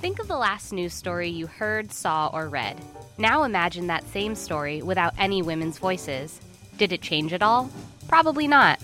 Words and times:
Think 0.00 0.20
of 0.20 0.28
the 0.28 0.36
last 0.36 0.72
news 0.72 0.94
story 0.94 1.28
you 1.28 1.46
heard, 1.46 1.92
saw, 1.92 2.30
or 2.32 2.48
read. 2.48 2.80
Now 3.18 3.42
imagine 3.42 3.88
that 3.88 4.06
same 4.08 4.34
story 4.34 4.82
without 4.82 5.14
any 5.18 5.42
women's 5.42 5.78
voices. 5.78 6.40
Did 6.76 6.92
it 6.92 7.00
change 7.00 7.32
at 7.32 7.42
all? 7.42 7.70
Probably 8.06 8.46
not. 8.46 8.78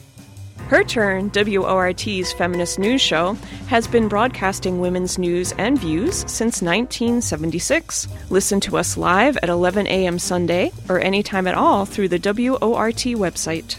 Her 0.68 0.82
Turn, 0.82 1.30
WORT's 1.34 2.32
feminist 2.32 2.78
news 2.78 3.02
show, 3.02 3.34
has 3.66 3.86
been 3.86 4.08
broadcasting 4.08 4.80
women's 4.80 5.18
news 5.18 5.52
and 5.58 5.78
views 5.78 6.20
since 6.20 6.62
1976. 6.62 8.08
Listen 8.30 8.58
to 8.60 8.78
us 8.78 8.96
live 8.96 9.36
at 9.42 9.50
11 9.50 9.86
a.m. 9.86 10.18
Sunday 10.18 10.72
or 10.88 10.98
anytime 10.98 11.46
at 11.46 11.54
all 11.54 11.84
through 11.84 12.08
the 12.08 12.18
WORT 12.18 13.04
website. 13.18 13.78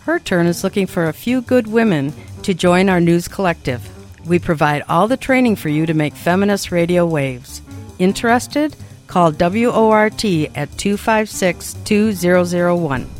Her 0.00 0.18
Turn 0.18 0.46
is 0.46 0.64
looking 0.64 0.88
for 0.88 1.06
a 1.06 1.12
few 1.12 1.42
good 1.42 1.68
women 1.68 2.12
to 2.42 2.54
join 2.54 2.88
our 2.88 3.00
news 3.00 3.28
collective. 3.28 3.88
We 4.26 4.38
provide 4.38 4.82
all 4.88 5.08
the 5.08 5.16
training 5.16 5.56
for 5.56 5.68
you 5.68 5.86
to 5.86 5.94
make 5.94 6.14
feminist 6.14 6.70
radio 6.70 7.06
waves. 7.06 7.60
Interested? 7.98 8.76
Call 9.06 9.32
WORT 9.32 10.24
at 10.54 10.78
256 10.78 11.74
2001. 11.84 13.10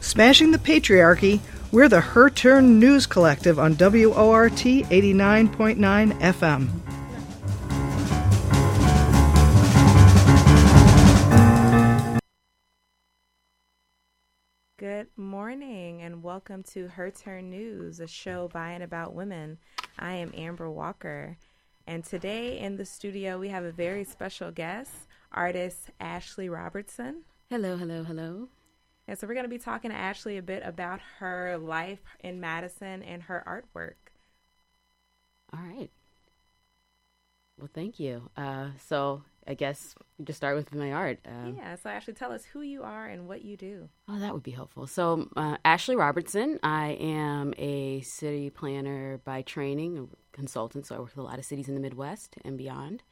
Smashing 0.00 0.50
the 0.52 0.58
Patriarchy, 0.58 1.40
we're 1.72 1.88
the 1.88 2.00
Her 2.00 2.30
Turn 2.30 2.78
News 2.78 3.06
Collective 3.06 3.58
on 3.58 3.76
WORT 3.76 4.52
89.9 4.52 6.20
FM. 6.20 6.85
Good 14.86 15.08
morning 15.16 16.02
and 16.02 16.22
welcome 16.22 16.62
to 16.74 16.86
Her 16.86 17.10
Turn 17.10 17.50
News, 17.50 17.98
a 17.98 18.06
show 18.06 18.46
by 18.46 18.70
and 18.70 18.84
about 18.84 19.14
women. 19.14 19.58
I 19.98 20.14
am 20.14 20.30
Amber 20.32 20.70
Walker, 20.70 21.36
and 21.88 22.04
today 22.04 22.60
in 22.60 22.76
the 22.76 22.84
studio 22.84 23.36
we 23.36 23.48
have 23.48 23.64
a 23.64 23.72
very 23.72 24.04
special 24.04 24.52
guest, 24.52 24.92
artist 25.32 25.90
Ashley 25.98 26.48
Robertson. 26.48 27.22
Hello, 27.50 27.76
hello, 27.76 28.04
hello. 28.04 28.48
And 29.08 29.18
so 29.18 29.26
we're 29.26 29.34
going 29.34 29.42
to 29.42 29.50
be 29.50 29.58
talking 29.58 29.90
to 29.90 29.96
Ashley 29.96 30.36
a 30.36 30.42
bit 30.42 30.62
about 30.64 31.00
her 31.18 31.58
life 31.58 32.04
in 32.20 32.40
Madison 32.40 33.02
and 33.02 33.24
her 33.24 33.42
artwork. 33.44 34.12
All 35.52 35.66
right. 35.66 35.90
Well, 37.58 37.70
thank 37.74 37.98
you. 37.98 38.30
Uh, 38.36 38.68
so 38.86 39.24
I 39.48 39.54
guess 39.54 39.94
we 40.18 40.24
just 40.24 40.36
start 40.36 40.56
with 40.56 40.74
my 40.74 40.92
art. 40.92 41.18
Uh, 41.26 41.52
yeah. 41.56 41.76
So 41.76 41.90
Ashley, 41.90 42.14
tell 42.14 42.32
us 42.32 42.44
who 42.44 42.62
you 42.62 42.82
are 42.82 43.06
and 43.06 43.28
what 43.28 43.44
you 43.44 43.56
do. 43.56 43.88
Oh, 44.08 44.18
that 44.18 44.32
would 44.32 44.42
be 44.42 44.50
helpful. 44.50 44.86
So 44.86 45.28
uh, 45.36 45.56
Ashley 45.64 45.96
Robertson. 45.96 46.58
I 46.62 46.92
am 47.00 47.54
a 47.58 48.00
city 48.00 48.50
planner 48.50 49.18
by 49.24 49.42
training, 49.42 49.98
a 49.98 50.36
consultant. 50.36 50.86
So 50.86 50.96
I 50.96 50.98
work 50.98 51.08
with 51.08 51.18
a 51.18 51.22
lot 51.22 51.38
of 51.38 51.44
cities 51.44 51.68
in 51.68 51.74
the 51.74 51.80
Midwest 51.80 52.36
and 52.44 52.58
beyond. 52.58 53.02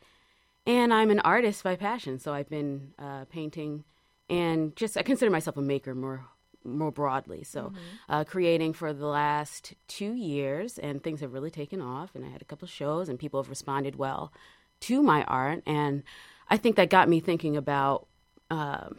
And 0.66 0.92
I'm 0.94 1.10
an 1.10 1.20
artist 1.20 1.62
by 1.62 1.76
passion. 1.76 2.18
So 2.18 2.32
I've 2.32 2.48
been 2.48 2.92
uh, 2.98 3.26
painting 3.26 3.84
and 4.30 4.74
just 4.76 4.96
I 4.96 5.02
consider 5.02 5.30
myself 5.30 5.56
a 5.56 5.62
maker 5.62 5.94
more 5.94 6.26
more 6.64 6.90
broadly. 6.90 7.44
So, 7.44 7.64
mm-hmm. 7.64 7.78
uh, 8.08 8.24
creating 8.24 8.72
for 8.72 8.92
the 8.92 9.06
last 9.06 9.74
two 9.86 10.14
years, 10.14 10.78
and 10.78 11.02
things 11.02 11.20
have 11.20 11.32
really 11.32 11.50
taken 11.50 11.80
off. 11.80 12.14
And 12.14 12.24
I 12.24 12.28
had 12.28 12.42
a 12.42 12.46
couple 12.46 12.66
shows, 12.66 13.08
and 13.08 13.18
people 13.18 13.42
have 13.42 13.50
responded 13.50 13.96
well 13.96 14.32
to 14.80 15.02
my 15.02 15.24
art. 15.24 15.62
And 15.66 16.02
I 16.48 16.56
think 16.56 16.76
that 16.76 16.90
got 16.90 17.08
me 17.08 17.20
thinking 17.20 17.56
about 17.56 18.06
um, 18.50 18.96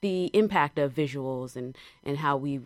the 0.00 0.26
impact 0.32 0.78
of 0.78 0.94
visuals 0.94 1.56
and 1.56 1.76
and 2.04 2.18
how 2.18 2.36
we 2.36 2.60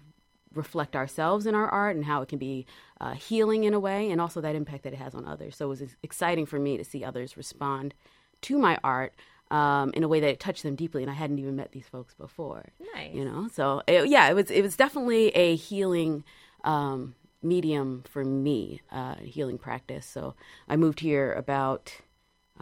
reflect 0.55 0.95
ourselves 0.95 1.47
in 1.47 1.55
our 1.55 1.69
art 1.69 1.97
and 1.97 2.05
how 2.05 2.21
it 2.23 2.29
can 2.29 2.39
be 2.39 2.67
uh, 3.01 3.15
healing 3.15 3.65
in 3.65 3.75
a 3.75 3.81
way, 3.81 4.11
and 4.11 4.21
also 4.21 4.41
that 4.41 4.55
impact 4.55 4.85
that 4.85 4.93
it 4.93 4.99
has 4.99 5.15
on 5.15 5.25
others. 5.27 5.57
So 5.57 5.67
it 5.67 5.69
was 5.69 5.83
exciting 6.03 6.47
for 6.47 6.59
me 6.59 6.77
to 6.77 6.85
see 6.85 7.03
others 7.03 7.37
respond 7.37 7.95
to 8.43 8.59
my 8.59 8.79
art 8.85 9.15
um, 9.51 9.93
in 9.95 10.03
a 10.03 10.09
way 10.09 10.21
that 10.21 10.29
it 10.29 10.41
touched 10.41 10.63
them 10.63 10.77
deeply, 10.77 11.03
and 11.03 11.11
I 11.11 11.15
hadn't 11.15 11.39
even 11.39 11.57
met 11.57 11.73
these 11.73 11.89
folks 11.89 12.15
before. 12.15 12.73
Nice, 12.95 13.15
you 13.15 13.25
know. 13.25 13.49
So 13.53 13.83
it, 13.87 14.09
yeah, 14.09 14.29
it 14.29 14.35
was 14.35 14.51
it 14.51 14.63
was 14.63 14.77
definitely 14.77 15.29
a 15.31 15.57
healing 15.57 16.23
um, 16.65 17.15
medium 17.43 18.05
for 18.09 18.25
me, 18.25 18.83
uh, 18.91 19.17
healing 19.17 19.59
practice. 19.59 20.07
So 20.07 20.35
I 20.69 20.77
moved 20.77 21.01
here 21.01 21.33
about. 21.33 21.97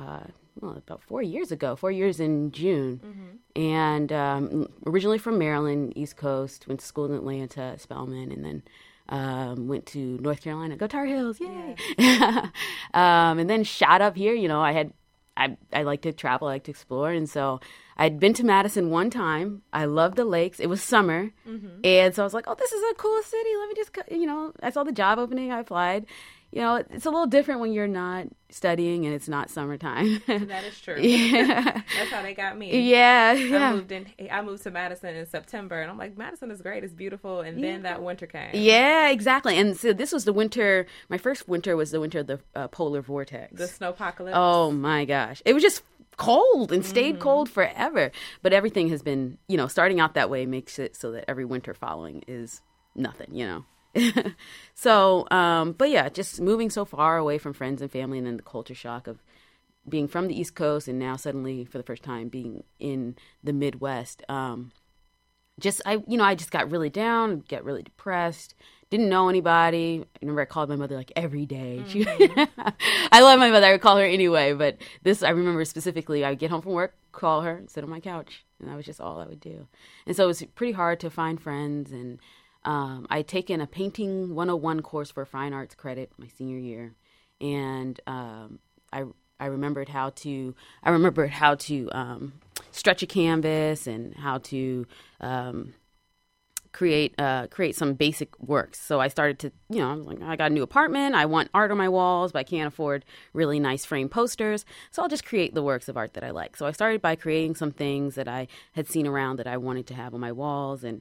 Uh, 0.00 0.21
well, 0.61 0.77
about 0.77 1.03
four 1.03 1.22
years 1.22 1.53
ago, 1.53 1.77
four 1.77 1.91
years 1.91 2.21
in 2.21 2.53
June, 2.53 3.00
mm-hmm. 3.05 3.61
and 3.61 4.12
um, 4.12 4.69
originally 4.87 5.19
from 5.19 5.38
Maryland, 5.38 5.93
East 5.97 6.16
Coast, 6.16 6.66
went 6.69 6.81
to 6.81 6.87
school 6.87 7.06
in 7.06 7.12
Atlanta, 7.12 7.78
Spelman, 7.78 8.33
and 8.33 8.44
then 8.44 8.62
um, 9.09 9.69
went 9.69 9.87
to 9.87 10.19
North 10.21 10.43
Carolina, 10.43 10.77
go 10.77 10.87
Tar 10.87 11.06
Heels, 11.06 11.41
yay! 11.41 11.77
Yeah. 11.99 12.49
um, 12.94 13.39
and 13.39 13.49
then 13.49 13.65
shot 13.65 14.00
up 14.00 14.16
here. 14.16 14.34
You 14.34 14.49
know, 14.49 14.60
I 14.60 14.72
had 14.72 14.93
I 15.37 15.56
I 15.72 15.83
like 15.83 16.03
to 16.03 16.12
travel, 16.12 16.49
I 16.49 16.53
like 16.53 16.65
to 16.65 16.71
explore, 16.71 17.10
and 17.10 17.28
so 17.28 17.60
I'd 17.97 18.21
been 18.21 18.34
to 18.34 18.44
Madison 18.44 18.91
one 18.91 19.10
time. 19.10 19.62
I 19.72 19.84
loved 19.84 20.16
the 20.16 20.25
lakes. 20.25 20.60
It 20.60 20.69
was 20.69 20.83
summer, 20.83 21.31
mm-hmm. 21.49 21.81
and 21.84 22.15
so 22.15 22.22
I 22.22 22.27
was 22.27 22.34
like, 22.34 22.44
"Oh, 22.47 22.55
this 22.55 22.72
is 22.72 22.83
a 22.91 22.94
cool 22.94 23.22
city. 23.22 23.50
Let 23.59 23.69
me 23.69 23.75
just, 23.75 23.99
you 24.10 24.27
know." 24.27 24.53
I 24.62 24.71
saw 24.71 24.84
the 24.84 24.93
job 24.93 25.19
opening. 25.19 25.53
I 25.53 25.60
applied. 25.60 26.06
You 26.53 26.62
know, 26.62 26.75
it's 26.77 27.06
a 27.06 27.11
little 27.11 27.28
different 27.28 27.61
when 27.61 27.72
you're 27.72 27.87
not 27.87 28.27
studying 28.49 29.06
and 29.06 29.15
it's 29.15 29.28
not 29.28 29.50
summertime. 29.50 30.21
that 30.27 30.65
is 30.65 30.81
true. 30.81 31.00
Yeah, 31.00 31.62
that's 31.97 32.11
how 32.11 32.22
they 32.22 32.34
got 32.34 32.59
me. 32.59 32.91
Yeah, 32.91 33.33
yeah. 33.33 33.69
I 33.69 33.72
moved 33.72 33.93
in. 33.93 34.06
I 34.31 34.43
moved 34.43 34.65
to 34.65 34.71
Madison 34.72 35.15
in 35.15 35.27
September, 35.27 35.81
and 35.81 35.89
I'm 35.89 35.97
like, 35.97 36.19
Madison 36.19 36.50
is 36.50 36.60
great. 36.60 36.83
It's 36.83 36.93
beautiful. 36.93 37.41
And 37.41 37.60
yeah. 37.60 37.66
then 37.71 37.83
that 37.83 38.03
winter 38.03 38.27
came. 38.27 38.50
Yeah, 38.55 39.10
exactly. 39.10 39.59
And 39.59 39.77
so 39.77 39.93
this 39.93 40.10
was 40.10 40.25
the 40.25 40.33
winter. 40.33 40.87
My 41.09 41.19
first 41.19 41.49
winter 41.49 41.77
was 41.77 41.93
the 41.93 42.00
winter 42.00 42.21
of 42.21 42.27
the 42.27 42.41
uh, 42.56 42.66
polar 42.69 43.00
vortex, 43.00 43.56
the 43.56 43.66
snowpocalypse. 43.66 44.33
Oh 44.34 44.72
my 44.72 45.05
gosh, 45.05 45.43
it 45.44 45.53
was 45.53 45.62
just 45.62 45.83
cold 46.16 46.71
and 46.72 46.84
stayed 46.84 47.15
mm-hmm. 47.15 47.22
cold 47.22 47.49
forever. 47.49 48.10
But 48.43 48.53
everything 48.53 48.89
has 48.89 49.03
been, 49.03 49.39
you 49.49 49.56
know, 49.56 49.69
starting 49.69 50.00
out 50.00 50.15
that 50.15 50.31
way 50.31 50.47
makes 50.47 50.78
it 50.78 50.97
so 50.97 51.12
that 51.12 51.25
every 51.28 51.44
winter 51.44 51.75
following 51.75 52.25
is 52.27 52.60
nothing, 52.94 53.28
you 53.33 53.47
know. 53.47 53.65
so, 54.75 55.27
um, 55.31 55.73
but 55.73 55.91
yeah, 55.91 56.09
just 56.09 56.41
moving 56.41 56.71
so 56.71 56.84
far 56.84 57.17
away 57.17 57.39
from 57.39 57.53
friends 57.53 57.83
and 57.83 57.91
family, 57.91 58.19
and 58.19 58.27
then 58.27 58.37
the 58.37 58.43
culture 58.43 58.75
shock 58.75 59.06
of 59.06 59.23
being 59.89 60.09
from 60.09 60.28
the 60.28 60.39
East 60.39 60.55
Coast 60.55 60.89
and 60.89 60.99
now 60.99 61.17
suddenly, 61.17 61.65
for 61.65 61.78
the 61.78 61.84
first 61.84 62.03
time, 62.03 62.28
being 62.28 62.65
in 62.78 63.17
the 63.43 63.53
Midwest. 63.53 64.23
Um, 64.28 64.73
just 65.59 65.83
I, 65.84 66.03
you 66.06 66.17
know, 66.17 66.25
I 66.25 66.34
just 66.34 66.51
got 66.51 66.71
really 66.71 66.91
down, 66.91 67.41
get 67.41 67.65
really 67.65 67.83
depressed. 67.83 68.55
Didn't 68.89 69.09
know 69.09 69.28
anybody. 69.28 70.03
I 70.03 70.19
remember 70.21 70.41
I 70.41 70.47
called 70.47 70.69
my 70.69 70.77
mother 70.77 70.97
like 70.97 71.12
every 71.15 71.47
day. 71.47 71.84
Mm-hmm. 71.91 72.69
I 73.12 73.21
love 73.21 73.39
my 73.39 73.51
mother. 73.51 73.67
I 73.67 73.72
would 73.72 73.81
call 73.81 73.99
her 73.99 74.05
anyway. 74.05 74.53
But 74.53 74.78
this, 75.03 75.22
I 75.22 75.31
remember 75.31 75.65
specifically. 75.65 76.25
I 76.25 76.31
would 76.31 76.39
get 76.39 76.51
home 76.51 76.62
from 76.62 76.72
work, 76.72 76.95
call 77.12 77.43
her, 77.43 77.62
sit 77.69 77.84
on 77.84 77.91
my 77.91 78.01
couch, 78.01 78.45
and 78.59 78.69
that 78.69 78.77
was 78.77 78.87
just 78.87 79.01
all 79.01 79.21
I 79.21 79.27
would 79.27 79.41
do. 79.41 79.69
And 80.07 80.17
so 80.17 80.25
it 80.25 80.28
was 80.28 80.43
pretty 80.55 80.72
hard 80.72 80.99
to 81.01 81.11
find 81.11 81.41
friends 81.41 81.93
and 81.93 82.19
um, 82.65 83.06
I 83.09 83.19
had 83.19 83.28
taken 83.28 83.60
a 83.60 83.66
painting 83.66 84.34
101 84.34 84.82
course 84.82 85.10
for 85.10 85.25
fine 85.25 85.53
arts 85.53 85.75
credit 85.75 86.12
my 86.19 86.28
senior 86.28 86.59
year, 86.59 86.94
and 87.41 87.98
um, 88.06 88.59
I 88.93 89.04
I 89.38 89.47
remembered 89.47 89.88
how 89.88 90.10
to 90.10 90.54
I 90.82 90.91
remembered 90.91 91.31
how 91.31 91.54
to 91.54 91.88
um, 91.93 92.32
stretch 92.71 93.03
a 93.03 93.06
canvas 93.06 93.87
and 93.87 94.15
how 94.15 94.38
to 94.38 94.87
um, 95.21 95.72
create 96.72 97.15
uh, 97.19 97.47
create 97.47 97.76
some 97.76 97.94
basic 97.94 98.38
works. 98.38 98.78
So 98.78 99.00
I 99.00 99.09
started 99.09 99.38
to 99.41 99.53
you 99.71 99.81
know 99.81 99.94
like 99.94 100.21
I 100.22 100.37
got 100.37 100.50
a 100.50 100.54
new 100.54 100.62
apartment. 100.62 101.15
I 101.15 101.25
want 101.25 101.48
art 101.54 101.71
on 101.71 101.78
my 101.78 101.88
walls, 101.88 102.32
but 102.32 102.41
I 102.41 102.44
can't 102.44 102.69
afford 102.69 103.06
really 103.32 103.59
nice 103.59 103.87
frame 103.87 104.10
posters. 104.10 104.66
So 104.91 105.00
I'll 105.03 105.09
just 105.09 105.25
create 105.25 105.54
the 105.54 105.62
works 105.62 105.88
of 105.88 105.97
art 105.97 106.12
that 106.12 106.25
I 106.25 106.31
like. 106.31 106.56
So 106.56 106.66
I 106.66 106.72
started 106.72 107.00
by 107.00 107.16
creating 107.16 107.54
some 107.54 107.72
things 107.72 108.16
that 108.16 108.28
I 108.28 108.48
had 108.72 108.87
seen 108.87 109.06
around 109.06 109.37
that 109.37 109.47
I 109.47 109.56
wanted 109.56 109.87
to 109.88 109.94
have 109.94 110.12
on 110.12 110.21
my 110.21 110.32
walls 110.32 110.84
and 110.84 111.00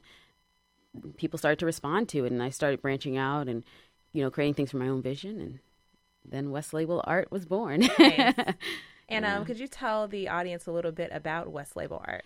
people 1.18 1.38
started 1.38 1.60
to 1.60 1.66
respond 1.66 2.10
to 2.10 2.26
it, 2.26 2.32
and 2.32 2.42
I 2.42 2.50
started 2.50 2.82
branching 2.82 3.18
out 3.18 3.48
and 3.48 3.64
you 4.14 4.24
know 4.24 4.32
creating 4.32 4.56
things 4.56 4.72
for 4.72 4.78
my 4.78 4.88
own 4.88 5.02
vision, 5.02 5.40
and 5.40 5.60
then 6.26 6.52
West 6.52 6.74
Label 6.74 7.04
Art 7.06 7.32
was 7.32 7.46
born. 7.46 7.90
nice. 8.00 8.34
And 9.10 9.26
um, 9.26 9.44
could 9.44 9.60
you 9.60 9.68
tell 9.68 10.08
the 10.08 10.30
audience 10.30 10.68
a 10.68 10.72
little 10.72 10.92
bit 10.92 11.10
about 11.12 11.52
West 11.52 11.76
Label 11.76 12.04
Art? 12.08 12.24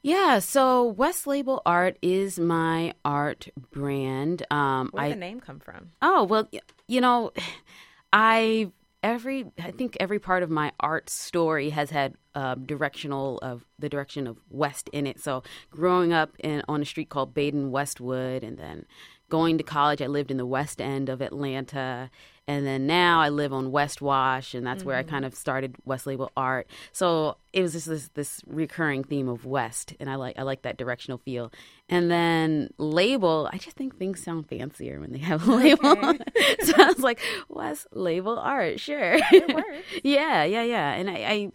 Yeah, 0.00 0.38
so 0.38 0.84
West 0.84 1.26
Label 1.26 1.60
Art 1.66 1.98
is 2.00 2.38
my 2.38 2.94
art 3.04 3.48
brand. 3.70 4.44
Um, 4.50 4.88
Where 4.92 5.04
did 5.04 5.12
the 5.12 5.20
name 5.20 5.40
come 5.40 5.60
from? 5.60 5.92
Oh 6.00 6.24
well, 6.24 6.48
you 6.88 7.00
know, 7.00 7.32
I 8.12 8.70
every 9.02 9.46
I 9.58 9.70
think 9.70 9.96
every 10.00 10.18
part 10.18 10.42
of 10.42 10.50
my 10.50 10.72
art 10.80 11.10
story 11.10 11.70
has 11.70 11.90
had 11.90 12.14
uh, 12.34 12.54
directional 12.54 13.38
of 13.38 13.64
the 13.78 13.88
direction 13.88 14.26
of 14.26 14.38
west 14.48 14.88
in 14.92 15.06
it. 15.06 15.20
So 15.20 15.42
growing 15.70 16.12
up 16.12 16.30
in 16.38 16.62
on 16.68 16.82
a 16.82 16.84
street 16.84 17.08
called 17.08 17.34
Baden 17.34 17.70
Westwood, 17.70 18.42
and 18.42 18.58
then 18.58 18.86
going 19.28 19.58
to 19.58 19.64
college, 19.64 20.02
I 20.02 20.06
lived 20.06 20.30
in 20.30 20.36
the 20.36 20.46
west 20.46 20.80
end 20.80 21.08
of 21.08 21.20
Atlanta. 21.20 22.10
And 22.48 22.66
then 22.66 22.88
now 22.88 23.20
I 23.20 23.28
live 23.28 23.52
on 23.52 23.70
West 23.70 24.02
Wash, 24.02 24.52
and 24.52 24.66
that's 24.66 24.80
mm-hmm. 24.80 24.88
where 24.88 24.96
I 24.96 25.04
kind 25.04 25.24
of 25.24 25.34
started 25.34 25.76
West 25.84 26.06
Label 26.06 26.30
Art. 26.36 26.66
So 26.90 27.36
it 27.52 27.62
was 27.62 27.72
just 27.72 27.86
this 27.86 28.08
this 28.14 28.42
recurring 28.46 29.04
theme 29.04 29.28
of 29.28 29.46
West, 29.46 29.94
and 30.00 30.10
I 30.10 30.16
like 30.16 30.38
I 30.38 30.42
like 30.42 30.62
that 30.62 30.76
directional 30.76 31.18
feel. 31.18 31.52
And 31.88 32.10
then 32.10 32.70
label, 32.78 33.48
I 33.52 33.58
just 33.58 33.76
think 33.76 33.96
things 33.96 34.22
sound 34.22 34.48
fancier 34.48 34.98
when 34.98 35.12
they 35.12 35.18
have 35.18 35.46
a 35.46 35.54
label. 35.54 35.90
Okay. 35.90 36.18
so 36.62 36.72
I 36.82 36.86
was 36.86 36.98
like, 36.98 37.20
West 37.48 37.86
Label 37.92 38.38
Art, 38.38 38.80
sure. 38.80 39.18
yeah, 40.02 40.42
yeah, 40.42 40.62
yeah. 40.62 40.92
And 40.94 41.08
I, 41.08 41.52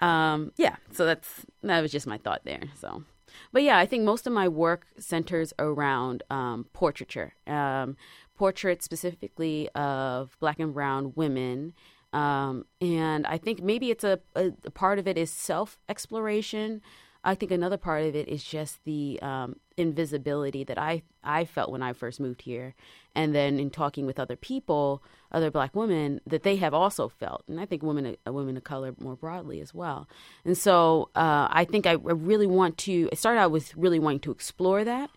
I 0.00 0.32
um, 0.32 0.52
yeah. 0.56 0.76
So 0.90 1.06
that's 1.06 1.46
that 1.62 1.80
was 1.80 1.92
just 1.92 2.08
my 2.08 2.18
thought 2.18 2.40
there. 2.44 2.62
So 2.80 3.04
but 3.52 3.62
yeah, 3.62 3.78
I 3.78 3.86
think 3.86 4.04
most 4.04 4.26
of 4.26 4.32
my 4.32 4.48
work 4.48 4.86
centers 4.98 5.52
around 5.58 6.22
um, 6.30 6.66
portraiture, 6.72 7.34
um, 7.46 7.96
portraits 8.36 8.84
specifically 8.84 9.68
of 9.74 10.36
black 10.40 10.58
and 10.58 10.74
brown 10.74 11.12
women. 11.14 11.74
Um, 12.12 12.66
and 12.80 13.26
I 13.26 13.38
think 13.38 13.62
maybe 13.62 13.90
it's 13.90 14.04
a, 14.04 14.20
a, 14.36 14.52
a 14.64 14.70
part 14.70 14.98
of 14.98 15.08
it 15.08 15.18
is 15.18 15.30
self 15.30 15.78
exploration 15.88 16.80
I 17.24 17.34
think 17.34 17.50
another 17.50 17.78
part 17.78 18.04
of 18.04 18.14
it 18.14 18.28
is 18.28 18.44
just 18.44 18.84
the 18.84 19.18
um, 19.22 19.56
invisibility 19.78 20.62
that 20.64 20.78
I, 20.78 21.02
I 21.22 21.46
felt 21.46 21.72
when 21.72 21.82
I 21.82 21.94
first 21.94 22.20
moved 22.20 22.42
here. 22.42 22.74
And 23.14 23.34
then 23.34 23.58
in 23.58 23.70
talking 23.70 24.04
with 24.04 24.20
other 24.20 24.36
people, 24.36 25.02
other 25.32 25.50
black 25.50 25.74
women, 25.74 26.20
that 26.26 26.42
they 26.42 26.56
have 26.56 26.74
also 26.74 27.08
felt. 27.08 27.42
And 27.48 27.58
I 27.58 27.64
think 27.64 27.82
women, 27.82 28.16
women 28.26 28.58
of 28.58 28.64
color 28.64 28.94
more 29.00 29.16
broadly 29.16 29.60
as 29.60 29.72
well. 29.72 30.06
And 30.44 30.56
so 30.56 31.08
uh, 31.14 31.48
I 31.50 31.64
think 31.64 31.86
I 31.86 31.92
really 31.92 32.46
want 32.46 32.76
to, 32.78 33.08
I 33.10 33.14
started 33.14 33.40
out 33.40 33.50
with 33.50 33.74
really 33.74 33.98
wanting 33.98 34.20
to 34.20 34.30
explore 34.30 34.84
that. 34.84 35.08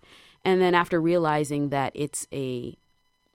And 0.46 0.62
then 0.62 0.74
after 0.76 1.02
realizing 1.02 1.70
that 1.70 1.92
it's 1.94 2.26
a, 2.32 2.78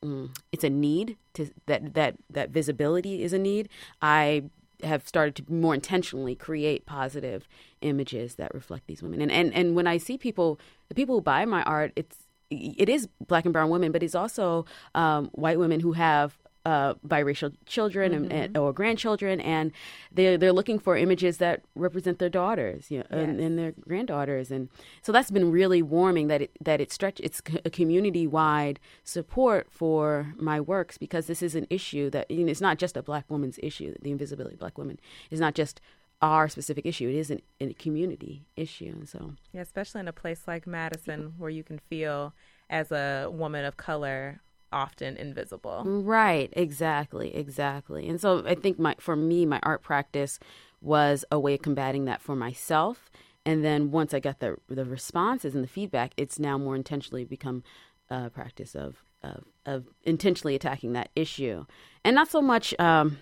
mm, 0.03 0.31
it's 0.51 0.65
a 0.65 0.71
need 0.71 1.17
to 1.35 1.51
that 1.67 1.95
that 1.95 2.17
that 2.31 2.51
visibility 2.51 3.23
is 3.23 3.33
a 3.33 3.39
need. 3.39 3.69
I 4.01 4.45
have 4.83 5.07
started 5.07 5.37
to 5.37 5.53
more 5.53 5.75
intentionally 5.75 6.35
create 6.35 6.87
positive 6.87 7.47
images 7.81 8.35
that 8.37 8.55
reflect 8.55 8.87
these 8.87 9.03
women. 9.03 9.21
And 9.21 9.31
and 9.31 9.55
and 9.55 9.75
when 9.75 9.87
I 9.87 9.99
see 9.99 10.19
people, 10.19 10.59
the 10.89 10.95
people 10.95 11.17
who 11.17 11.21
buy 11.21 11.45
my 11.45 11.63
art, 11.63 11.93
it's 11.97 12.27
it 12.51 12.89
is 12.89 13.09
black 13.27 13.45
and 13.45 13.53
brown 13.53 13.71
women, 13.71 13.93
but 13.93 14.03
it's 14.03 14.15
also 14.15 14.67
um, 14.95 15.31
white 15.33 15.59
women 15.59 15.81
who 15.81 15.93
have 15.93 16.37
uh, 16.65 16.95
biracial 17.07 17.53
children 17.67 18.13
mm-hmm. 18.13 18.33
and, 18.33 18.57
or 18.57 18.73
grandchildren, 18.73 19.41
and 19.41 19.73
they're 20.13 20.39
they're 20.39 20.53
looking 20.53 20.79
for 20.79 20.97
images 20.97 21.39
that 21.39 21.63
represent 21.75 22.19
their 22.19 22.29
daughters, 22.29 22.91
you 22.91 22.99
know, 22.99 23.07
yes. 23.11 23.21
and, 23.21 23.41
and, 23.41 23.59
their 23.59 23.73
granddaughters, 23.81 24.51
and 24.51 24.69
so 25.03 25.11
that's 25.11 25.31
been 25.31 25.51
really 25.51 25.83
warming 25.83 26.29
that 26.29 26.43
it 26.43 26.51
that 26.61 26.81
it 26.81 26.93
stretch 26.93 27.19
it's 27.21 27.43
a 27.65 27.71
community 27.71 28.27
wide 28.27 28.79
support 29.03 29.67
for 29.71 30.35
my 30.37 30.61
works 30.61 30.99
because 30.99 31.27
this 31.27 31.43
is 31.43 31.55
an 31.55 31.67
issue 31.69 32.09
that 32.11 32.31
you 32.31 32.45
know, 32.45 32.51
it's 32.51 32.61
not 32.61 32.79
just 32.79 32.97
a 32.97 33.03
black 33.03 33.25
woman's 33.29 33.59
issue. 33.63 33.95
The 34.01 34.11
invisibility 34.11 34.55
of 34.55 34.61
black 34.61 34.79
women 34.79 35.01
is 35.31 35.41
not 35.41 35.55
just 35.55 35.81
our 36.21 36.49
specific 36.49 36.87
issue. 36.87 37.09
It 37.09 37.17
is 37.17 37.31
an, 37.31 37.43
a 37.61 37.75
community 37.75 38.47
issue, 38.57 38.93
and 38.95 39.09
so 39.09 39.35
yeah, 39.53 39.63
especially 39.63 40.01
in 40.01 40.09
a 40.09 40.13
place 40.13 40.43
like 40.47 40.67
Madison 40.67 41.35
where 41.39 41.51
you 41.51 41.65
can 41.65 41.79
feel 41.79 42.35
as 42.71 42.93
a 42.93 43.29
woman 43.31 43.65
of 43.65 43.77
color 43.77 44.41
often 44.73 45.17
invisible. 45.17 45.83
Right, 45.85 46.51
exactly, 46.53 47.35
exactly. 47.35 48.09
And 48.09 48.21
so 48.21 48.45
I 48.47 48.55
think 48.55 48.79
my 48.79 48.95
for 48.99 49.17
me 49.17 49.47
my 49.47 49.61
art 49.63 49.83
practice 49.83 50.39
was 50.81 51.25
a 51.31 51.39
way 51.39 51.55
of 51.55 51.63
combating 51.63 52.05
that 52.07 52.21
for 52.21 52.35
myself. 52.35 53.11
And 53.45 53.65
then 53.65 53.91
once 53.91 54.15
I 54.15 54.21
got 54.21 54.41
the 54.41 54.57
the 54.69 54.85
responses 54.85 55.55
and 55.55 55.65
the 55.65 55.69
feedback, 55.69 56.13
it's 56.17 56.39
now 56.39 56.59
more 56.59 56.77
intentionally 56.77 57.25
become 57.25 57.63
a 58.11 58.31
practice 58.31 58.75
of 58.75 59.03
of, 59.23 59.45
of 59.67 59.85
intentionally 60.05 60.55
attacking 60.55 60.93
that 60.95 61.11
issue, 61.15 61.65
and 62.05 62.15
not 62.15 62.29
so 62.29 62.43
much. 62.43 62.75
Um, 62.79 63.19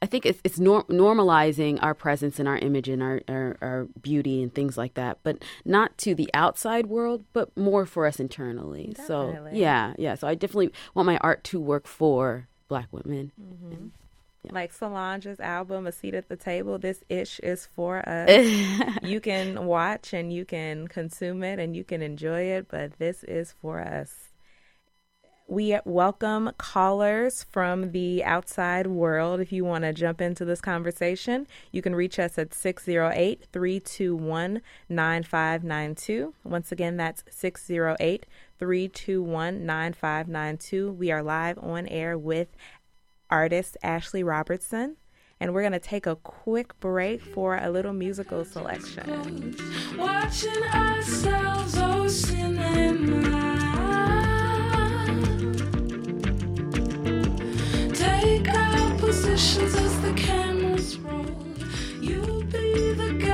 I 0.00 0.06
think 0.06 0.26
it's, 0.26 0.40
it's 0.44 0.58
nor- 0.58 0.84
normalizing 0.84 1.78
our 1.82 1.94
presence 1.94 2.38
and 2.38 2.48
our 2.48 2.58
image 2.58 2.88
and 2.88 3.02
our, 3.02 3.20
our, 3.28 3.56
our, 3.60 3.88
beauty 4.00 4.42
and 4.42 4.54
things 4.54 4.76
like 4.76 4.94
that, 4.94 5.18
but 5.22 5.42
not 5.64 5.96
to 5.98 6.14
the 6.14 6.30
outside 6.34 6.86
world, 6.86 7.24
but 7.32 7.56
more 7.56 7.86
for 7.86 8.06
us 8.06 8.18
internally. 8.20 8.94
Definitely. 8.96 9.50
So, 9.52 9.56
yeah, 9.56 9.94
yeah. 9.98 10.14
So, 10.14 10.26
I 10.28 10.34
definitely 10.34 10.72
want 10.94 11.06
my 11.06 11.18
art 11.18 11.44
to 11.44 11.60
work 11.60 11.86
for 11.86 12.48
Black 12.68 12.88
women. 12.90 13.32
Mm-hmm. 13.40 13.72
And, 13.72 13.92
yeah. 14.44 14.52
Like 14.52 14.72
Solange's 14.72 15.38
album, 15.38 15.86
A 15.86 15.92
Seat 15.92 16.14
at 16.14 16.28
the 16.28 16.36
Table, 16.36 16.76
this 16.78 17.04
ish 17.08 17.38
is 17.40 17.68
for 17.76 18.06
us. 18.08 18.28
you 19.02 19.20
can 19.20 19.66
watch 19.66 20.12
and 20.12 20.32
you 20.32 20.44
can 20.44 20.88
consume 20.88 21.44
it 21.44 21.60
and 21.60 21.76
you 21.76 21.84
can 21.84 22.02
enjoy 22.02 22.42
it, 22.42 22.66
but 22.68 22.98
this 22.98 23.22
is 23.24 23.52
for 23.60 23.80
us. 23.80 24.31
We 25.48 25.76
welcome 25.84 26.52
callers 26.56 27.42
from 27.42 27.90
the 27.92 28.24
outside 28.24 28.86
world. 28.86 29.40
If 29.40 29.52
you 29.52 29.64
want 29.64 29.84
to 29.84 29.92
jump 29.92 30.20
into 30.20 30.44
this 30.44 30.60
conversation, 30.60 31.46
you 31.72 31.82
can 31.82 31.94
reach 31.94 32.18
us 32.18 32.38
at 32.38 32.54
608 32.54 33.46
321 33.52 34.62
9592. 34.88 36.34
Once 36.44 36.72
again, 36.72 36.96
that's 36.96 37.24
608 37.28 38.26
321 38.58 39.66
9592. 39.66 40.92
We 40.92 41.10
are 41.10 41.22
live 41.22 41.58
on 41.58 41.86
air 41.88 42.16
with 42.16 42.48
artist 43.28 43.76
Ashley 43.82 44.22
Robertson. 44.22 44.96
And 45.40 45.52
we're 45.52 45.62
going 45.62 45.72
to 45.72 45.80
take 45.80 46.06
a 46.06 46.16
quick 46.16 46.78
break 46.78 47.20
for 47.20 47.56
a 47.56 47.68
little 47.68 47.92
musical 47.92 48.44
selection. 48.44 49.56
Positions 59.32 59.74
as 59.76 60.00
the 60.02 60.12
cameras 60.12 60.98
roll. 60.98 61.24
You'll 62.02 62.42
be 62.42 62.92
the 62.92 63.14
guy, 63.18 63.31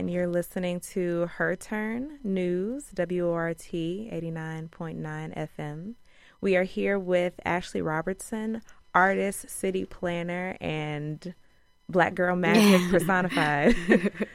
And 0.00 0.10
you're 0.10 0.26
listening 0.26 0.80
to 0.94 1.26
Her 1.26 1.54
Turn 1.56 2.20
News, 2.24 2.86
WORT 2.96 3.58
89.9 3.58 4.72
FM. 4.98 5.94
We 6.40 6.56
are 6.56 6.62
here 6.62 6.98
with 6.98 7.34
Ashley 7.44 7.82
Robertson, 7.82 8.62
artist, 8.94 9.50
city 9.50 9.84
planner, 9.84 10.56
and 10.58 11.34
Black 11.86 12.14
Girl 12.14 12.34
Magic 12.34 12.80
personified. 12.90 13.76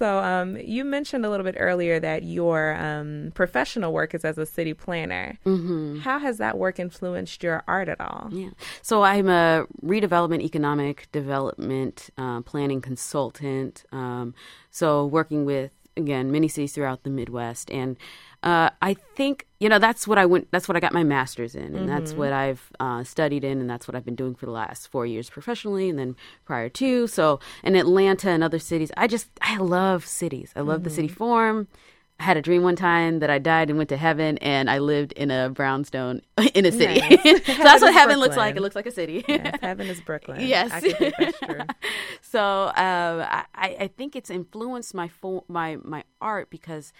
So, 0.00 0.18
um, 0.20 0.56
you 0.56 0.82
mentioned 0.82 1.26
a 1.26 1.28
little 1.28 1.44
bit 1.44 1.56
earlier 1.58 2.00
that 2.00 2.22
your 2.22 2.74
um, 2.76 3.32
professional 3.34 3.92
work 3.92 4.14
is 4.14 4.24
as 4.24 4.38
a 4.38 4.46
city 4.46 4.72
planner. 4.72 5.38
Mm-hmm. 5.44 5.98
How 5.98 6.18
has 6.18 6.38
that 6.38 6.56
work 6.56 6.80
influenced 6.80 7.42
your 7.42 7.62
art 7.68 7.90
at 7.90 8.00
all? 8.00 8.30
Yeah. 8.32 8.48
So, 8.80 9.02
I'm 9.02 9.28
a 9.28 9.66
redevelopment 9.84 10.40
economic 10.40 11.08
development 11.12 12.08
uh, 12.16 12.40
planning 12.40 12.80
consultant. 12.80 13.84
Um, 13.92 14.32
so, 14.70 15.04
working 15.04 15.44
with, 15.44 15.72
again, 15.96 16.30
many 16.30 16.48
cities 16.48 16.72
throughout 16.72 17.02
the 17.02 17.10
Midwest. 17.10 17.70
And 17.70 17.96
uh, 18.42 18.70
I 18.80 18.94
think 18.94 19.46
you 19.58 19.68
know 19.68 19.78
that's 19.78 20.08
what 20.08 20.16
I 20.16 20.24
went. 20.24 20.50
That's 20.50 20.66
what 20.66 20.76
I 20.76 20.80
got 20.80 20.94
my 20.94 21.04
master's 21.04 21.54
in, 21.54 21.62
and 21.62 21.74
mm-hmm. 21.74 21.86
that's 21.86 22.14
what 22.14 22.32
I've 22.32 22.70
uh, 22.80 23.04
studied 23.04 23.44
in, 23.44 23.60
and 23.60 23.68
that's 23.68 23.86
what 23.86 23.94
I've 23.94 24.04
been 24.04 24.14
doing 24.14 24.34
for 24.34 24.46
the 24.46 24.52
last 24.52 24.88
four 24.88 25.04
years 25.04 25.28
professionally, 25.28 25.90
and 25.90 25.98
then 25.98 26.16
prior 26.46 26.70
to. 26.70 27.06
So 27.06 27.38
in 27.62 27.76
Atlanta 27.76 28.30
and 28.30 28.42
other 28.42 28.58
cities, 28.58 28.90
I 28.96 29.08
just 29.08 29.28
I 29.42 29.58
love 29.58 30.06
cities. 30.06 30.52
I 30.56 30.60
love 30.60 30.78
mm-hmm. 30.78 30.84
the 30.84 30.90
city 30.90 31.08
mm-hmm. 31.08 31.16
form. 31.16 31.68
I 32.20 32.22
had 32.22 32.36
a 32.36 32.42
dream 32.42 32.62
one 32.62 32.76
time 32.76 33.20
that 33.20 33.30
I 33.30 33.38
died 33.38 33.70
and 33.70 33.78
went 33.78 33.88
to 33.88 33.96
heaven, 33.96 34.36
and 34.38 34.68
I 34.68 34.78
lived 34.78 35.12
in 35.12 35.30
a 35.30 35.48
brownstone 35.48 36.20
in 36.54 36.66
a 36.66 36.70
city. 36.70 37.00
Nice. 37.00 37.22
so 37.46 37.54
that's 37.54 37.80
what 37.80 37.94
heaven 37.94 38.18
looks 38.18 38.36
like. 38.36 38.56
It 38.56 38.60
looks 38.60 38.76
like 38.76 38.84
a 38.84 38.90
city. 38.90 39.24
Yes, 39.26 39.58
heaven 39.62 39.86
is 39.86 40.02
Brooklyn. 40.02 40.46
Yes. 40.46 40.70
I 40.70 40.80
think 40.80 41.14
that's 41.18 41.38
true. 41.38 41.60
so 42.20 42.66
um, 42.66 43.24
I, 43.26 43.46
I 43.54 43.90
think 43.96 44.16
it's 44.16 44.28
influenced 44.28 44.92
my 44.92 45.08
fo- 45.08 45.46
my 45.48 45.78
my 45.82 46.04
art 46.20 46.50
because 46.50 46.92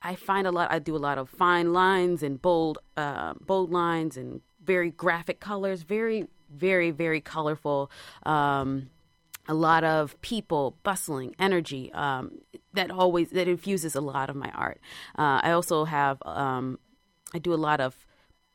I 0.00 0.14
find 0.14 0.46
a 0.46 0.52
lot. 0.52 0.70
I 0.70 0.78
do 0.78 0.94
a 0.94 0.98
lot 0.98 1.18
of 1.18 1.28
fine 1.28 1.72
lines 1.72 2.22
and 2.22 2.40
bold 2.40 2.78
uh, 2.96 3.34
bold 3.40 3.72
lines 3.72 4.16
and 4.16 4.42
very 4.64 4.90
graphic 4.92 5.40
colors. 5.40 5.82
Very 5.82 6.28
very 6.48 6.92
very 6.92 7.20
colorful. 7.20 7.90
Um, 8.24 8.90
a 9.48 9.54
lot 9.54 9.84
of 9.84 10.20
people, 10.22 10.76
bustling 10.82 11.34
energy. 11.38 11.92
Um, 11.92 12.38
that 12.76 12.90
always 12.90 13.30
that 13.30 13.48
infuses 13.48 13.94
a 13.94 14.00
lot 14.00 14.30
of 14.30 14.36
my 14.36 14.50
art. 14.54 14.80
Uh, 15.18 15.40
I 15.42 15.50
also 15.50 15.84
have 15.84 16.22
um, 16.24 16.78
I 17.34 17.38
do 17.38 17.52
a 17.52 17.56
lot 17.56 17.80
of 17.80 18.06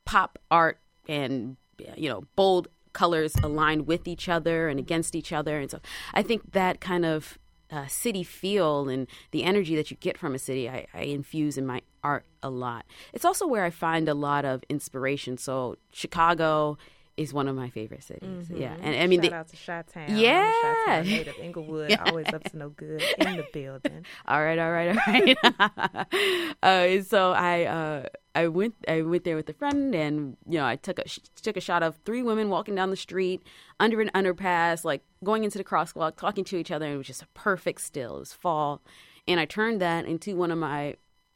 pop 0.06 0.40
art 0.50 0.80
and 1.08 1.58
you 1.96 2.10
know 2.10 2.24
bold 2.36 2.68
colors 2.94 3.36
aligned 3.44 3.88
with 3.88 4.08
each 4.08 4.28
other 4.28 4.68
and 4.68 4.80
against 4.80 5.16
each 5.16 5.32
other. 5.32 5.60
And 5.60 5.70
so 5.70 5.80
i 6.14 6.22
think 6.22 6.52
that 6.52 6.82
kind 6.82 7.06
of 7.06 7.38
uh, 7.72 7.88
city 7.88 8.24
feel 8.24 8.90
and 8.90 9.08
the 9.32 9.44
energy 9.44 9.76
that 9.78 9.90
you 9.90 9.98
get 9.98 10.18
from 10.18 10.36
a 10.36 10.40
city 10.40 10.70
I, 10.70 10.88
I 10.94 11.04
infuse 11.04 11.58
in 11.58 11.66
my 11.66 11.82
art 12.04 12.26
a 12.44 12.50
lot. 12.50 12.86
It's 13.14 13.26
also 13.26 13.48
where 13.48 13.64
i 13.64 13.70
find 13.70 14.10
a 14.10 14.14
lot 14.14 14.46
of 14.46 14.64
inspiration. 14.70 15.38
So 15.38 15.78
chicago 15.92 16.78
is 17.22 17.34
one 17.34 17.48
of 17.48 17.56
my 17.56 17.70
favorite 17.70 18.04
cities 18.04 18.50
yeah 18.54 18.76
and 18.82 18.96
i 18.96 19.08
mean 19.08 19.22
Shout 19.22 19.32
the, 19.32 19.36
out 19.36 19.48
to 19.50 19.56
Chi-Town. 19.56 20.18
Yeah. 20.18 20.52
Chi-Town 20.62 21.06
native. 21.06 21.36
Englewood, 21.40 21.98
always 22.06 22.28
up 22.34 22.44
to 22.44 22.58
no 22.58 22.70
good 22.70 23.04
in 23.18 23.38
the 23.38 23.46
building. 23.54 24.06
all 24.28 24.42
right, 24.42 24.60
all 24.60 24.72
right, 24.72 24.90
all 24.90 25.14
right. 25.14 26.56
uh, 26.64 27.04
so 27.04 27.32
I 27.32 27.64
uh, 27.66 28.06
I 28.36 28.48
went 28.48 28.76
I 28.88 29.02
went 29.02 29.24
there 29.24 29.36
with 29.36 29.50
a 29.50 29.54
friend, 29.54 29.94
and 29.96 30.38
you 30.48 30.58
know 30.58 30.66
I 30.66 30.76
took 30.76 31.00
a 31.00 31.08
sh- 31.08 31.20
took 31.42 31.58
a 31.58 31.62
shot 31.62 31.84
of 31.84 31.98
three 32.06 32.24
women 32.24 32.50
walking 32.50 32.76
down 32.76 32.90
the 32.90 32.96
street 32.96 33.42
under 33.80 34.02
an 34.02 34.10
underpass, 34.16 34.84
like 34.84 35.04
going 35.24 35.44
into 35.44 35.58
the 35.58 35.64
crosswalk, 35.64 36.16
talking 36.18 36.44
to 36.46 36.58
each 36.58 36.72
other, 36.72 36.86
and 36.86 36.96
it 36.96 36.98
was 36.98 37.08
just 37.08 37.22
a 37.22 37.28
perfect 37.34 37.82
still. 37.82 38.18
It 38.18 38.20
was 38.20 38.34
fall, 38.34 38.82
and 39.28 39.40
I 39.40 39.46
turned 39.46 39.82
that 39.82 40.06
into 40.06 40.36
one 40.36 40.52
of 40.52 40.58
my 40.58 40.96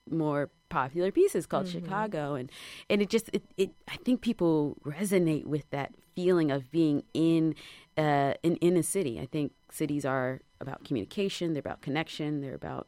more 0.09 0.49
popular 0.69 1.11
pieces 1.11 1.45
called 1.45 1.67
Chicago, 1.67 2.33
and 2.35 2.51
and 2.89 3.01
it 3.01 3.09
just 3.09 3.29
it, 3.33 3.43
it 3.57 3.71
I 3.87 3.97
think 3.97 4.21
people 4.21 4.77
resonate 4.85 5.45
with 5.45 5.69
that 5.71 5.93
feeling 6.15 6.51
of 6.51 6.71
being 6.71 7.03
in 7.13 7.55
uh 7.97 8.33
in 8.43 8.55
in 8.57 8.75
a 8.77 8.83
city. 8.83 9.19
I 9.19 9.25
think 9.25 9.53
cities 9.71 10.05
are 10.05 10.41
about 10.61 10.83
communication, 10.83 11.53
they're 11.53 11.59
about 11.59 11.81
connection, 11.81 12.41
they're 12.41 12.55
about 12.55 12.87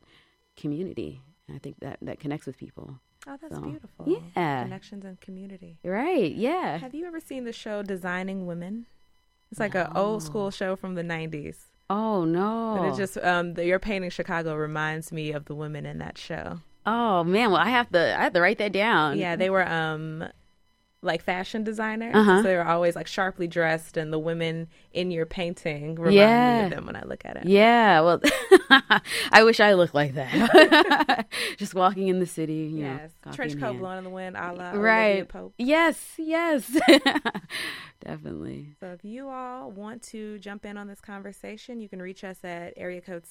community. 0.56 1.22
And 1.48 1.56
I 1.56 1.60
think 1.60 1.80
that 1.80 1.98
that 2.02 2.20
connects 2.20 2.46
with 2.46 2.58
people. 2.58 3.00
Oh, 3.28 3.38
that's 3.42 3.56
So, 3.56 3.62
beautiful. 3.62 4.06
yeah. 4.36 4.64
Connections 4.64 5.04
and 5.06 5.20
community. 5.20 5.78
Right? 5.84 6.32
Yeah. 6.34 6.78
Have 6.78 6.96
you 6.96 7.06
ever 7.06 7.20
seen 7.20 7.44
the 7.44 7.52
show 7.52 7.84
Designing 7.84 8.46
Women? 8.48 8.86
It's 9.52 9.60
like 9.60 9.76
an 9.76 9.88
old 9.96 10.24
school 10.24 10.50
show 10.52 10.76
from 10.76 10.96
the 10.96 11.04
90s. 11.04 11.58
Oh 11.90 12.26
no. 12.26 12.76
But 12.80 12.90
it 12.94 12.98
just 12.98 13.18
um 13.20 13.54
the, 13.54 13.66
your 13.66 13.80
painting 13.80 14.10
Chicago 14.10 14.56
reminds 14.56 15.12
me 15.12 15.32
of 15.32 15.46
the 15.46 15.56
women 15.56 15.86
in 15.86 16.00
that 16.00 16.18
show. 16.18 16.60
Oh 16.88 17.26
man. 17.26 17.52
Well, 17.52 17.60
I 17.60 17.70
have 17.70 17.90
to 17.92 18.18
I 18.18 18.24
have 18.24 18.34
to 18.34 18.42
write 18.42 18.60
that 18.60 18.72
down. 18.72 19.18
Yeah, 19.18 19.36
they 19.36 19.50
were 19.50 19.68
um 19.68 20.24
like 21.04 21.22
fashion 21.24 21.64
designer. 21.64 22.12
Uh-huh. 22.14 22.38
So 22.38 22.44
they 22.44 22.56
were 22.56 22.66
always 22.66 22.96
like 22.96 23.06
sharply 23.08 23.48
dressed 23.48 23.98
and 23.98 24.12
the 24.12 24.18
women 24.18 24.68
in 24.92 25.12
your 25.12 25.28
painting 25.28 25.94
remind 25.96 26.16
me 26.60 26.64
of 26.66 26.70
them 26.72 26.86
when 26.88 26.96
I 26.96 27.04
look 27.04 27.24
at 27.24 27.38
it. 27.38 27.46
Yeah, 27.46 28.02
well, 28.02 28.20
I 29.32 29.44
wish 29.44 29.60
I 29.60 29.74
looked 29.74 29.94
like 29.94 30.16
that. 30.16 31.28
Just 31.58 31.76
walking 31.76 32.08
in 32.08 32.20
the 32.20 32.26
city, 32.26 32.72
you 32.74 32.84
know, 32.84 32.96
Yes. 32.96 33.12
coffee 33.22 33.36
Trench 33.36 33.60
coat 33.60 33.78
blowing 33.78 34.00
in 34.00 34.04
the 34.06 34.10
wind 34.10 34.36
a 34.36 34.52
la 34.54 34.72
Right. 34.72 35.28
Pope. 35.28 35.54
Yes, 35.60 36.14
yes. 36.18 36.76
Definitely. 38.04 38.76
So 38.80 38.88
if 38.88 39.04
you 39.04 39.28
all 39.30 39.70
want 39.72 40.02
to 40.04 40.40
jump 40.40 40.66
in 40.66 40.78
on 40.78 40.88
this 40.88 41.02
conversation, 41.02 41.80
you 41.80 41.90
can 41.90 42.02
reach 42.02 42.24
us 42.24 42.44
at 42.44 42.74
area 42.78 43.02
code 43.02 43.26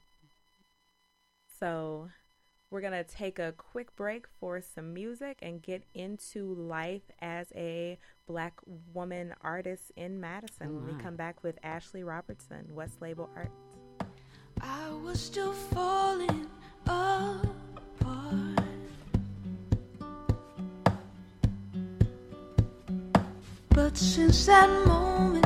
So, 1.59 2.09
we're 2.69 2.81
going 2.81 2.91
to 2.91 3.05
take 3.05 3.39
a 3.39 3.53
quick 3.53 3.95
break 3.95 4.25
for 4.39 4.59
some 4.59 4.93
music 4.93 5.39
and 5.41 5.61
get 5.61 5.85
into 5.93 6.53
life 6.53 7.03
as 7.21 7.53
a 7.55 7.97
black 8.27 8.59
woman 8.93 9.33
artist 9.39 9.93
in 9.95 10.19
Madison 10.19 10.75
when 10.75 10.97
we 10.97 11.01
come 11.01 11.15
back 11.15 11.41
with 11.41 11.57
Ashley 11.63 12.03
Robertson, 12.03 12.65
West 12.71 13.01
Label 13.01 13.29
Art. 13.33 13.51
I 14.59 14.89
was 15.05 15.21
still 15.21 15.53
falling 15.53 16.49
apart. 16.85 17.52
Since 24.03 24.45
that 24.47 24.69
moment, 24.85 25.45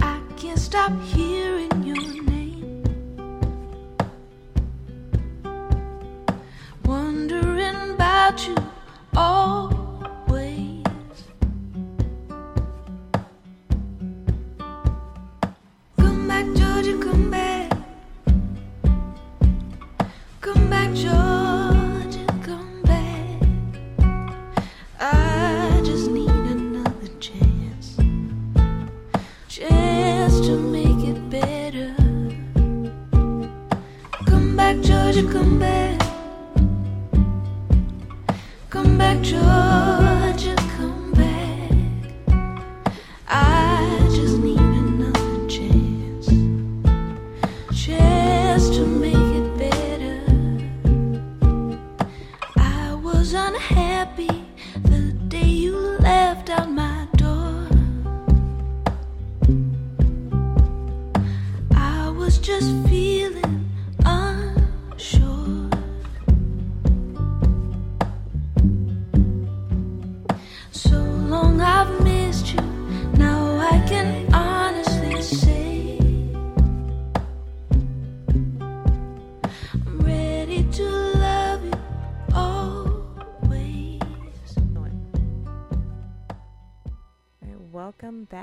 I 0.00 0.20
can't 0.36 0.58
stop 0.58 0.92
hearing 1.02 1.70
your 1.84 2.22
name. 2.24 2.82
Wondering 6.84 7.76
about 7.94 8.46
you 8.48 8.56
always. 9.14 9.71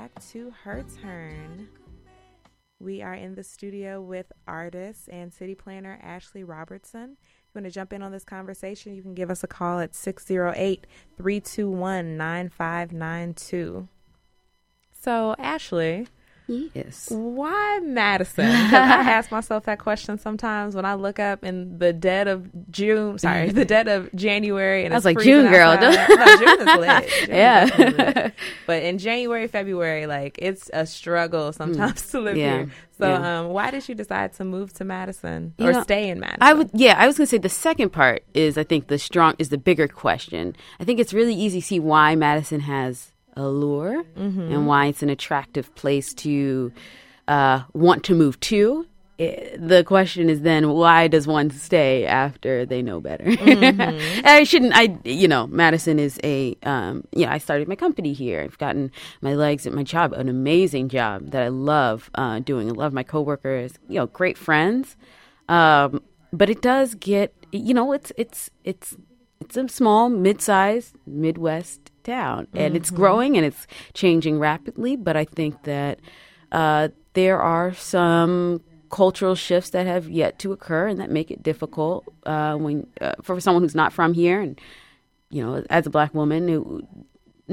Back 0.00 0.24
to 0.32 0.50
Her 0.64 0.82
Turn. 1.02 1.68
We 2.78 3.02
are 3.02 3.12
in 3.12 3.34
the 3.34 3.44
studio 3.44 4.00
with 4.00 4.32
artist 4.48 5.10
and 5.12 5.30
city 5.30 5.54
planner 5.54 5.98
Ashley 6.02 6.42
Robertson. 6.42 7.18
If 7.20 7.54
you 7.54 7.60
want 7.60 7.66
to 7.66 7.70
jump 7.70 7.92
in 7.92 8.00
on 8.02 8.10
this 8.10 8.24
conversation, 8.24 8.94
you 8.94 9.02
can 9.02 9.12
give 9.12 9.30
us 9.30 9.44
a 9.44 9.46
call 9.46 9.78
at 9.78 9.94
608 9.94 10.86
321 11.18 12.16
9592. 12.16 13.88
So, 14.90 15.34
Ashley, 15.38 16.06
Yes. 16.74 17.08
Why 17.10 17.80
Madison? 17.82 18.44
I 18.46 19.10
ask 19.10 19.30
myself 19.30 19.64
that 19.64 19.78
question 19.78 20.18
sometimes 20.18 20.74
when 20.74 20.84
I 20.84 20.94
look 20.94 21.18
up 21.18 21.44
in 21.44 21.78
the 21.78 21.92
dead 21.92 22.28
of 22.28 22.48
June. 22.70 23.18
Sorry, 23.18 23.50
the 23.50 23.64
dead 23.64 23.88
of 23.88 24.12
January. 24.14 24.84
And 24.84 24.92
I 24.92 24.96
was 24.96 25.04
like, 25.04 25.18
June, 25.20 25.50
girl. 25.50 25.74
no, 25.80 25.90
June 25.92 26.68
is 26.68 26.76
lit. 26.78 27.08
June 27.20 27.28
Yeah. 27.30 27.66
definitely 27.66 28.04
lit. 28.22 28.34
But 28.66 28.82
in 28.82 28.98
January, 28.98 29.46
February, 29.46 30.06
like 30.06 30.38
it's 30.42 30.70
a 30.72 30.86
struggle 30.86 31.52
sometimes 31.52 32.08
to 32.10 32.20
live 32.20 32.36
Mm. 32.36 32.38
Yeah. 32.40 32.56
here. 32.56 32.70
So, 32.98 33.08
Yeah. 33.08 33.40
um, 33.40 33.48
why 33.48 33.70
did 33.70 33.88
you 33.88 33.94
decide 33.94 34.34
to 34.34 34.44
move 34.44 34.72
to 34.74 34.84
Madison 34.84 35.54
You 35.58 35.68
or 35.68 35.72
know, 35.72 35.82
stay 35.82 36.10
in 36.10 36.20
Madison? 36.20 36.38
I 36.42 36.52
would, 36.52 36.70
yeah, 36.74 36.96
I 36.98 37.06
was 37.06 37.16
going 37.16 37.26
to 37.26 37.30
say 37.30 37.38
the 37.38 37.48
second 37.48 37.90
part 37.90 38.22
is, 38.34 38.58
I 38.58 38.62
think, 38.64 38.88
the 38.88 38.98
strong 38.98 39.34
is 39.38 39.48
the 39.48 39.56
bigger 39.56 39.88
question. 39.88 40.54
I 40.78 40.84
think 40.84 41.00
it's 41.00 41.14
really 41.14 41.34
easy 41.34 41.60
to 41.62 41.66
see 41.66 41.80
why 41.80 42.14
Madison 42.14 42.60
has 42.60 43.09
allure 43.36 44.04
and 44.16 44.66
why 44.66 44.86
it's 44.86 45.02
an 45.02 45.10
attractive 45.10 45.74
place 45.74 46.12
to 46.14 46.72
uh, 47.28 47.62
want 47.72 48.04
to 48.04 48.14
move 48.14 48.38
to. 48.40 48.86
I- 49.18 49.54
the 49.58 49.84
question 49.84 50.30
is 50.30 50.40
then, 50.40 50.70
why 50.70 51.06
does 51.06 51.26
one 51.26 51.50
stay 51.50 52.06
after 52.06 52.64
they 52.64 52.80
know 52.80 53.00
better? 53.00 53.24
And 53.24 53.82
I 54.24 54.44
shouldn't. 54.44 54.72
I, 54.74 54.96
you 55.04 55.28
know, 55.28 55.46
Madison 55.46 55.98
is 55.98 56.18
a, 56.24 56.56
um, 56.62 57.04
know. 57.14 57.30
I 57.30 57.36
started 57.38 57.68
my 57.68 57.76
company 57.76 58.14
here. 58.14 58.40
I've 58.40 58.56
gotten 58.58 58.90
my 59.20 59.34
legs 59.34 59.66
at 59.66 59.74
my 59.74 59.82
job, 59.82 60.14
an 60.14 60.28
amazing 60.30 60.88
job 60.88 61.30
that 61.32 61.42
I 61.42 61.48
love 61.48 62.10
uh, 62.14 62.38
doing. 62.40 62.68
I 62.70 62.72
love 62.72 62.92
my 62.94 63.02
coworkers. 63.02 63.74
You 63.88 63.96
know, 64.00 64.06
great 64.06 64.38
friends. 64.38 64.96
Um, 65.50 66.02
but 66.32 66.48
it 66.48 66.62
does 66.62 66.94
get, 66.94 67.34
you 67.52 67.74
know, 67.74 67.92
it's 67.92 68.12
it's 68.16 68.50
it's 68.64 68.96
it's 69.40 69.56
a 69.56 69.68
small, 69.68 70.08
mid-sized 70.08 70.94
Midwest 71.06 71.89
town, 72.02 72.46
and 72.54 72.76
it's 72.76 72.90
growing 72.90 73.36
and 73.36 73.44
it's 73.46 73.66
changing 73.94 74.38
rapidly. 74.38 74.96
But 74.96 75.16
I 75.16 75.24
think 75.24 75.62
that 75.64 76.00
uh, 76.52 76.88
there 77.14 77.40
are 77.40 77.72
some 77.74 78.62
cultural 78.90 79.34
shifts 79.34 79.70
that 79.70 79.86
have 79.86 80.08
yet 80.08 80.38
to 80.40 80.52
occur, 80.52 80.88
and 80.88 81.00
that 81.00 81.10
make 81.10 81.30
it 81.30 81.42
difficult 81.42 82.04
uh, 82.24 82.56
when 82.56 82.86
uh, 83.00 83.14
for 83.22 83.40
someone 83.40 83.62
who's 83.62 83.74
not 83.74 83.92
from 83.92 84.14
here, 84.14 84.40
and 84.40 84.60
you 85.30 85.44
know, 85.44 85.64
as 85.70 85.86
a 85.86 85.90
black 85.90 86.14
woman, 86.14 86.48
who, 86.48 86.86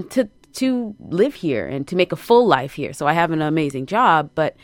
to 0.09 0.29
to 0.53 0.95
live 0.99 1.35
here 1.35 1.67
and 1.67 1.87
to 1.87 1.95
make 1.95 2.11
a 2.11 2.15
full 2.15 2.47
life 2.47 2.73
here. 2.73 2.93
So 2.93 3.05
I 3.05 3.13
have 3.13 3.31
an 3.31 3.41
amazing 3.41 3.85
job, 3.85 4.31
but 4.33 4.55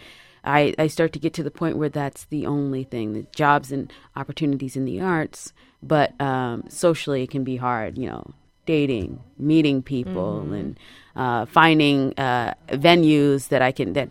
I, 0.44 0.74
I 0.78 0.88
start 0.88 1.14
to 1.14 1.20
get 1.20 1.34
to 1.36 1.44
the 1.44 1.52
point 1.52 1.78
where 1.78 1.90
that's 1.90 2.26
the 2.26 2.46
only 2.46 2.84
thing 2.84 3.14
the 3.14 3.26
jobs 3.36 3.72
and 3.72 3.92
opportunities 4.16 4.76
in 4.76 4.86
the 4.86 5.00
arts 5.00 5.54
but 5.82 6.20
um, 6.22 6.64
socially 6.68 7.24
it 7.24 7.32
can 7.32 7.44
be 7.44 7.58
hard 7.58 7.98
you 7.98 8.08
know 8.08 8.34
dating 8.66 9.22
meeting 9.38 9.82
people 9.82 10.54
and 10.54 10.80
uh, 11.16 11.46
finding 11.46 12.14
uh, 12.18 12.54
venues 12.70 13.50
that 13.50 13.62
i 13.62 13.72
can 13.72 13.94
that 13.94 14.10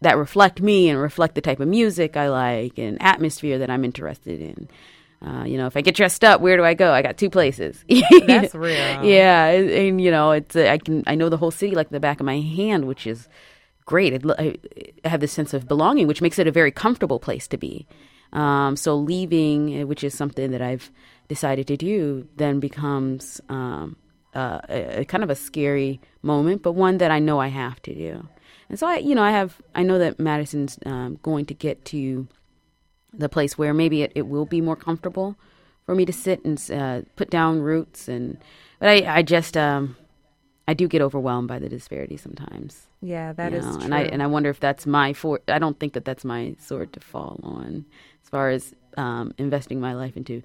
that 0.00 0.16
reflect 0.16 0.60
me 0.60 0.88
and 0.88 1.00
reflect 1.00 1.34
the 1.34 1.40
type 1.40 1.60
of 1.60 1.68
music 1.68 2.16
i 2.16 2.28
like 2.28 2.78
and 2.78 3.00
atmosphere 3.02 3.58
that 3.58 3.70
i'm 3.70 3.84
interested 3.84 4.40
in. 4.40 4.68
Uh, 5.24 5.44
you 5.44 5.56
know 5.56 5.66
if 5.66 5.76
i 5.76 5.80
get 5.80 5.94
dressed 5.94 6.24
up 6.24 6.40
where 6.40 6.56
do 6.56 6.64
i 6.64 6.74
go? 6.74 6.92
I 6.92 7.00
got 7.00 7.16
two 7.16 7.30
places. 7.30 7.84
That's 8.26 8.54
real. 8.56 9.04
yeah 9.04 9.46
and, 9.46 9.70
and, 9.70 10.00
you 10.00 10.10
know 10.10 10.32
it's 10.32 10.56
uh, 10.56 10.66
i 10.66 10.78
can 10.78 11.04
i 11.06 11.14
know 11.14 11.28
the 11.28 11.36
whole 11.36 11.52
city 11.52 11.76
like 11.76 11.90
the 11.90 12.00
back 12.00 12.18
of 12.18 12.26
my 12.26 12.40
hand 12.40 12.86
which 12.86 13.06
is 13.06 13.28
great. 13.84 14.24
I, 14.38 14.56
I 15.04 15.08
have 15.08 15.20
this 15.20 15.32
sense 15.32 15.54
of 15.54 15.68
belonging 15.68 16.06
which 16.06 16.22
makes 16.22 16.38
it 16.38 16.46
a 16.46 16.52
very 16.52 16.70
comfortable 16.70 17.20
place 17.20 17.46
to 17.48 17.56
be 17.56 17.86
um, 18.32 18.76
so 18.76 18.96
leaving 18.96 19.82
uh, 19.82 19.86
which 19.86 20.04
is 20.04 20.14
something 20.14 20.50
that 20.50 20.62
i've 20.62 20.90
decided 21.28 21.66
to 21.66 21.76
do 21.76 22.26
then 22.36 22.60
becomes 22.60 23.40
um, 23.48 23.96
uh, 24.34 24.60
a, 24.68 25.00
a 25.00 25.04
kind 25.04 25.22
of 25.22 25.30
a 25.30 25.34
scary 25.34 26.00
moment 26.22 26.62
but 26.62 26.72
one 26.72 26.98
that 26.98 27.10
i 27.10 27.18
know 27.18 27.38
i 27.38 27.48
have 27.48 27.80
to 27.82 27.94
do 27.94 28.28
and 28.68 28.78
so 28.78 28.86
i 28.86 28.96
you 28.96 29.14
know 29.14 29.22
i 29.22 29.30
have 29.30 29.60
i 29.74 29.82
know 29.82 29.98
that 29.98 30.18
madison's 30.18 30.78
um, 30.86 31.18
going 31.22 31.44
to 31.44 31.54
get 31.54 31.84
to 31.84 32.26
the 33.12 33.28
place 33.28 33.58
where 33.58 33.74
maybe 33.74 34.02
it, 34.02 34.12
it 34.14 34.26
will 34.26 34.46
be 34.46 34.60
more 34.60 34.76
comfortable 34.76 35.36
for 35.84 35.94
me 35.94 36.06
to 36.06 36.12
sit 36.12 36.44
and 36.44 36.70
uh, 36.70 37.02
put 37.16 37.28
down 37.30 37.60
roots 37.60 38.08
and 38.08 38.38
but 38.78 38.88
I, 38.88 39.18
I 39.18 39.22
just 39.22 39.56
um, 39.56 39.96
I 40.66 40.74
do 40.74 40.88
get 40.88 41.02
overwhelmed 41.02 41.48
by 41.48 41.58
the 41.58 41.68
disparity 41.68 42.16
sometimes. 42.16 42.88
Yeah, 43.02 43.32
that 43.32 43.52
is 43.52 43.64
know, 43.66 43.72
true. 43.74 43.84
and 43.84 43.94
I 43.94 44.02
and 44.02 44.22
I 44.22 44.26
wonder 44.28 44.48
if 44.48 44.60
that's 44.60 44.86
my 44.86 45.12
for 45.12 45.40
I 45.48 45.58
don't 45.58 45.78
think 45.78 45.92
that 45.94 46.04
that's 46.04 46.24
my 46.24 46.54
sword 46.58 46.92
to 46.94 47.00
fall 47.00 47.40
on 47.42 47.84
as 48.22 48.28
far 48.30 48.48
as 48.50 48.74
um, 48.96 49.34
investing 49.38 49.80
my 49.80 49.92
life 49.94 50.16
into 50.16 50.40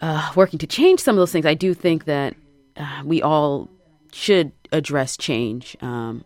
uh, 0.00 0.32
working 0.34 0.58
to 0.58 0.66
change 0.66 1.00
some 1.00 1.14
of 1.14 1.18
those 1.20 1.32
things. 1.32 1.46
I 1.46 1.54
do 1.54 1.74
think 1.74 2.06
that 2.06 2.34
uh, 2.76 3.02
we 3.04 3.22
all 3.22 3.68
should 4.12 4.52
address 4.72 5.16
change, 5.16 5.76
um, 5.82 6.24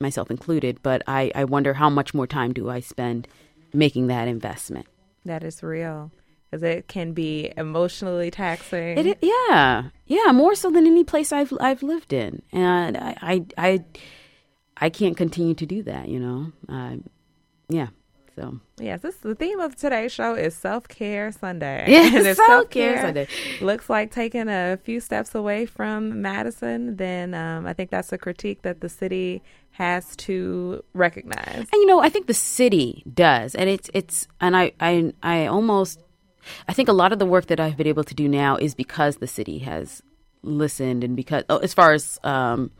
myself 0.00 0.30
included. 0.30 0.78
But 0.82 1.02
I, 1.06 1.32
I 1.34 1.44
wonder 1.44 1.74
how 1.74 1.90
much 1.90 2.14
more 2.14 2.26
time 2.26 2.52
do 2.52 2.70
I 2.70 2.80
spend 2.80 3.26
making 3.72 4.06
that 4.06 4.28
investment. 4.28 4.86
that 5.24 5.42
is 5.42 5.62
real 5.62 6.10
because 6.50 6.62
it 6.62 6.86
can 6.86 7.12
be 7.12 7.50
emotionally 7.56 8.30
taxing. 8.30 8.98
It, 8.98 9.18
yeah, 9.22 9.84
yeah, 10.06 10.32
more 10.32 10.54
so 10.54 10.70
than 10.70 10.86
any 10.86 11.04
place 11.04 11.32
I've 11.32 11.52
I've 11.60 11.82
lived 11.82 12.12
in, 12.12 12.42
and 12.52 12.96
I 12.96 13.16
I 13.22 13.44
I, 13.56 13.84
I 14.82 14.90
can't 14.90 15.16
continue 15.16 15.54
to 15.54 15.64
do 15.64 15.82
that. 15.84 16.08
You 16.08 16.18
know, 16.18 16.52
uh, 16.68 16.96
yeah. 17.68 17.88
So 18.34 18.60
Yes, 18.80 19.02
this 19.02 19.16
the 19.16 19.34
theme 19.34 19.60
of 19.60 19.76
today's 19.76 20.10
show 20.10 20.34
is 20.34 20.56
self 20.56 20.88
care 20.88 21.30
Sunday. 21.32 21.84
Yeah, 21.88 22.10
self-care 22.10 22.34
self-care 22.34 23.02
Sunday. 23.02 23.28
Looks 23.60 23.88
like 23.90 24.10
taking 24.10 24.48
a 24.48 24.78
few 24.82 25.00
steps 25.00 25.34
away 25.34 25.66
from 25.66 26.22
Madison. 26.22 26.96
Then 26.96 27.34
um, 27.34 27.66
I 27.66 27.74
think 27.74 27.90
that's 27.90 28.12
a 28.12 28.18
critique 28.18 28.62
that 28.62 28.80
the 28.80 28.88
city 28.88 29.42
has 29.72 30.16
to 30.16 30.82
recognize. 30.94 31.58
And 31.58 31.74
you 31.74 31.86
know, 31.86 32.00
I 32.00 32.08
think 32.08 32.26
the 32.26 32.34
city 32.34 33.04
does, 33.12 33.54
and 33.54 33.68
it's 33.68 33.88
it's, 33.94 34.26
and 34.40 34.56
I 34.56 34.72
I 34.80 35.12
I 35.22 35.46
almost, 35.46 36.00
I 36.66 36.72
think 36.72 36.88
a 36.88 36.94
lot 36.94 37.12
of 37.12 37.18
the 37.18 37.26
work 37.26 37.46
that 37.46 37.60
I've 37.60 37.76
been 37.76 37.86
able 37.86 38.04
to 38.04 38.14
do 38.14 38.28
now 38.28 38.56
is 38.56 38.74
because 38.74 39.18
the 39.18 39.28
city 39.28 39.58
has 39.60 40.02
listened, 40.42 41.04
and 41.04 41.14
because 41.14 41.44
oh, 41.50 41.58
as 41.58 41.74
far 41.74 41.92
as 41.92 42.18
um, 42.24 42.70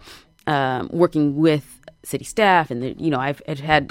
um, 0.47 0.89
working 0.93 1.37
with 1.37 1.79
city 2.05 2.25
staff, 2.25 2.71
and 2.71 2.83
the, 2.83 2.93
you 2.99 3.11
know, 3.11 3.21
I've, 3.21 3.43
I've 3.49 3.61
had 3.61 3.91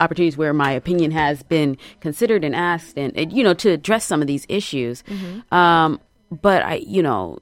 opportunities 0.00 0.36
where 0.36 0.52
my 0.52 0.72
opinion 0.72 1.10
has 1.12 1.42
been 1.42 1.76
considered 2.00 2.44
and 2.44 2.54
asked, 2.54 2.98
and, 2.98 3.16
and 3.16 3.32
you 3.32 3.44
know, 3.44 3.54
to 3.54 3.70
address 3.70 4.04
some 4.04 4.20
of 4.20 4.26
these 4.26 4.46
issues. 4.48 5.04
Um, 5.50 6.00
but 6.30 6.62
I, 6.62 6.74
you 6.76 7.02
know, 7.02 7.38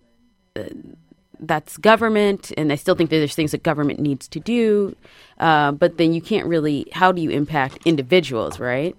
that's 1.40 1.76
government, 1.76 2.52
and 2.56 2.72
I 2.72 2.76
still 2.76 2.94
think 2.94 3.10
that 3.10 3.16
there's 3.16 3.34
things 3.34 3.52
that 3.52 3.62
government 3.62 3.98
needs 4.00 4.28
to 4.28 4.40
do. 4.40 4.94
Uh, 5.38 5.72
but 5.72 5.96
then 5.96 6.12
you 6.12 6.20
can't 6.20 6.46
really. 6.46 6.86
How 6.92 7.12
do 7.12 7.22
you 7.22 7.30
impact 7.30 7.78
individuals, 7.86 8.60
right? 8.60 8.94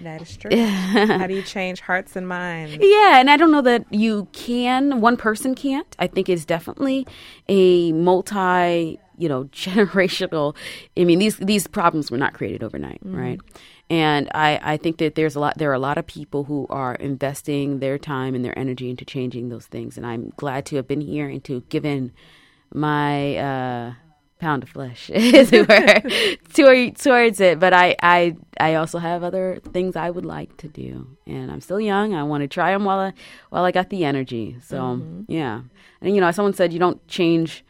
That 0.00 0.22
is 0.22 0.36
true. 0.36 0.50
How 0.66 1.26
do 1.26 1.34
you 1.34 1.42
change 1.42 1.80
hearts 1.80 2.16
and 2.16 2.26
minds? 2.28 2.76
Yeah, 2.80 3.20
and 3.20 3.30
I 3.30 3.36
don't 3.36 3.52
know 3.52 3.62
that 3.62 3.92
you 3.92 4.26
can. 4.32 5.00
One 5.00 5.16
person 5.16 5.54
can't. 5.54 5.86
I 5.98 6.08
think 6.08 6.28
it's 6.28 6.44
definitely 6.44 7.06
a 7.48 7.92
multi, 7.92 8.98
you 9.18 9.28
know, 9.28 9.44
generational. 9.52 10.56
I 10.96 11.04
mean, 11.04 11.18
these 11.18 11.36
these 11.36 11.66
problems 11.66 12.10
were 12.10 12.18
not 12.18 12.34
created 12.34 12.62
overnight, 12.62 13.00
right? 13.02 13.40
And 13.90 14.30
I, 14.34 14.58
I 14.62 14.76
think 14.78 14.96
that 14.98 15.14
there's 15.14 15.36
a 15.36 15.40
lot. 15.40 15.58
There 15.58 15.70
are 15.70 15.74
a 15.74 15.78
lot 15.78 15.98
of 15.98 16.06
people 16.06 16.44
who 16.44 16.66
are 16.70 16.94
investing 16.94 17.80
their 17.80 17.98
time 17.98 18.34
and 18.34 18.44
their 18.44 18.58
energy 18.58 18.88
into 18.88 19.04
changing 19.04 19.50
those 19.50 19.66
things. 19.66 19.96
And 19.96 20.06
I'm 20.06 20.32
glad 20.36 20.64
to 20.66 20.76
have 20.76 20.88
been 20.88 21.02
here 21.02 21.28
and 21.28 21.44
to 21.44 21.62
give 21.68 21.84
in 21.84 22.12
my 22.72 23.36
uh, 23.36 23.94
pound 24.38 24.62
of 24.62 24.70
flesh, 24.70 25.10
as 25.14 25.52
it 25.52 25.68
were, 25.68 26.36
toward, 26.54 26.96
towards 26.96 27.40
it. 27.40 27.60
But 27.60 27.74
I, 27.74 27.94
I, 28.02 28.36
I 28.58 28.74
also 28.74 28.98
have 28.98 29.22
other 29.22 29.60
things 29.72 29.96
I 29.96 30.08
would 30.08 30.24
like 30.24 30.56
to 30.58 30.68
do, 30.68 31.16
and 31.26 31.52
I'm 31.52 31.60
still 31.60 31.80
young. 31.80 32.14
I 32.14 32.22
want 32.22 32.40
to 32.40 32.48
try 32.48 32.72
them 32.72 32.84
while 32.84 32.98
I, 32.98 33.12
while 33.50 33.64
I 33.64 33.70
got 33.70 33.90
the 33.90 34.04
energy. 34.04 34.56
So 34.62 35.00
yeah, 35.28 35.60
and 36.00 36.14
you 36.14 36.22
know, 36.22 36.30
someone 36.30 36.54
said 36.54 36.72
you 36.72 36.78
don't 36.78 37.06
change 37.06 37.64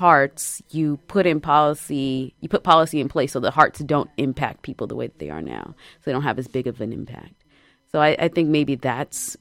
hearts. 0.00 0.62
You 0.70 0.96
put 1.08 1.26
in 1.26 1.40
policy. 1.40 2.34
You 2.40 2.48
put 2.48 2.64
policy 2.64 3.00
in 3.00 3.08
place 3.08 3.32
so 3.32 3.40
the 3.40 3.50
hearts 3.50 3.80
don't 3.80 4.10
impact 4.16 4.62
people 4.62 4.86
the 4.86 4.96
way 4.96 5.08
that 5.08 5.18
they 5.18 5.28
are 5.28 5.42
now, 5.42 5.74
so 5.98 6.02
they 6.06 6.12
don't 6.12 6.22
have 6.22 6.38
as 6.38 6.48
big 6.48 6.66
of 6.66 6.80
an 6.80 6.90
impact. 6.90 7.44
So 7.92 8.00
I, 8.00 8.16
I 8.18 8.28
think 8.28 8.48
maybe 8.48 8.76
that's 8.76 9.36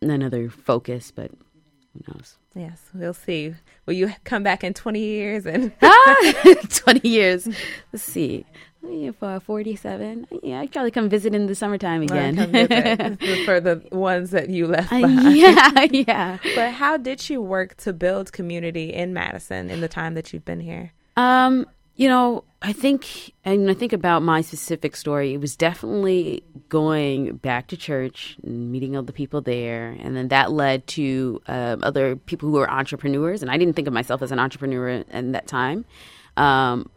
another 0.00 0.48
focus, 0.48 1.12
but 1.14 1.30
who 1.92 2.00
knows? 2.08 2.38
Yes, 2.54 2.80
we'll 2.94 3.12
see. 3.12 3.54
Will 3.84 3.94
you 3.94 4.14
come 4.24 4.42
back 4.42 4.64
in 4.64 4.72
20 4.72 5.00
years 5.00 5.44
and 5.44 5.70
ah, 5.82 6.32
20 6.70 7.06
years. 7.06 7.46
Let's 7.92 8.04
see. 8.04 8.46
Yeah, 8.88 9.10
for 9.12 9.40
47. 9.40 10.26
Yeah, 10.42 10.60
I'd 10.60 10.72
probably 10.72 10.90
come 10.90 11.08
visit 11.08 11.34
in 11.34 11.46
the 11.46 11.54
summertime 11.54 12.02
again. 12.02 12.36
for 13.44 13.60
the 13.60 13.82
ones 13.92 14.30
that 14.30 14.50
you 14.50 14.66
left 14.66 14.92
Uh, 14.92 15.00
behind? 15.00 15.36
yeah, 15.36 15.86
yeah. 15.90 16.38
But 16.54 16.72
how 16.72 16.96
did 16.96 17.28
you 17.28 17.40
work 17.42 17.76
to 17.78 17.92
build 17.92 18.32
community 18.32 18.92
in 18.92 19.12
Madison 19.12 19.70
in 19.70 19.80
the 19.80 19.88
time 19.88 20.14
that 20.14 20.32
you've 20.32 20.44
been 20.44 20.60
here? 20.60 20.92
Um, 21.16 21.66
you 21.96 22.08
know, 22.08 22.44
I 22.60 22.72
think, 22.72 23.32
and 23.44 23.70
I 23.70 23.74
think 23.74 23.92
about 23.92 24.22
my 24.22 24.40
specific 24.40 24.96
story, 24.96 25.32
it 25.34 25.40
was 25.40 25.54
definitely 25.54 26.42
going 26.68 27.36
back 27.36 27.68
to 27.68 27.76
church 27.76 28.36
and 28.42 28.72
meeting 28.72 28.96
other 28.96 29.12
people 29.12 29.40
there. 29.40 29.96
And 30.00 30.16
then 30.16 30.28
that 30.28 30.50
led 30.50 30.86
to 30.88 31.40
uh, 31.46 31.76
other 31.82 32.16
people 32.16 32.48
who 32.48 32.56
were 32.56 32.70
entrepreneurs. 32.70 33.42
And 33.42 33.50
I 33.50 33.58
didn't 33.58 33.74
think 33.74 33.86
of 33.86 33.94
myself 33.94 34.22
as 34.22 34.32
an 34.32 34.38
entrepreneur 34.40 34.88
in 34.88 35.32
that 35.32 35.46
time. 35.46 35.84
Um, 36.36 36.90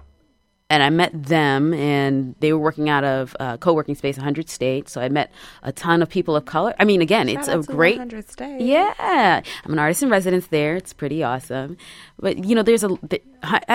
and 0.69 0.83
I 0.83 0.89
met 0.89 1.11
them, 1.13 1.73
and 1.73 2.35
they 2.39 2.51
were 2.51 2.59
working 2.59 2.89
out 2.89 3.03
of 3.03 3.35
uh, 3.39 3.57
co-working 3.57 3.95
space, 3.95 4.17
100 4.17 4.49
States. 4.49 4.91
So 4.91 4.99
I 5.01 5.07
met 5.09 5.31
a 5.63 5.71
ton 5.71 6.01
of 6.01 6.09
people 6.09 6.35
of 6.35 6.45
color. 6.45 6.75
I 6.79 6.83
mean, 6.83 7.01
again, 7.01 7.29
it's 7.29 7.47
Shout 7.47 7.59
a 7.59 7.61
to 7.63 7.71
great 7.71 7.97
100 7.97 8.29
States. 8.29 8.63
yeah, 8.63 9.41
I'm 9.63 9.73
an 9.73 9.79
artist 9.79 10.03
in 10.03 10.09
residence 10.09 10.47
there. 10.47 10.75
It's 10.75 10.93
pretty 10.93 11.23
awesome. 11.23 11.77
But 12.19 12.43
you 12.43 12.53
know, 12.53 12.63
there's 12.63 12.83
a 12.83 12.89
the, 13.01 13.21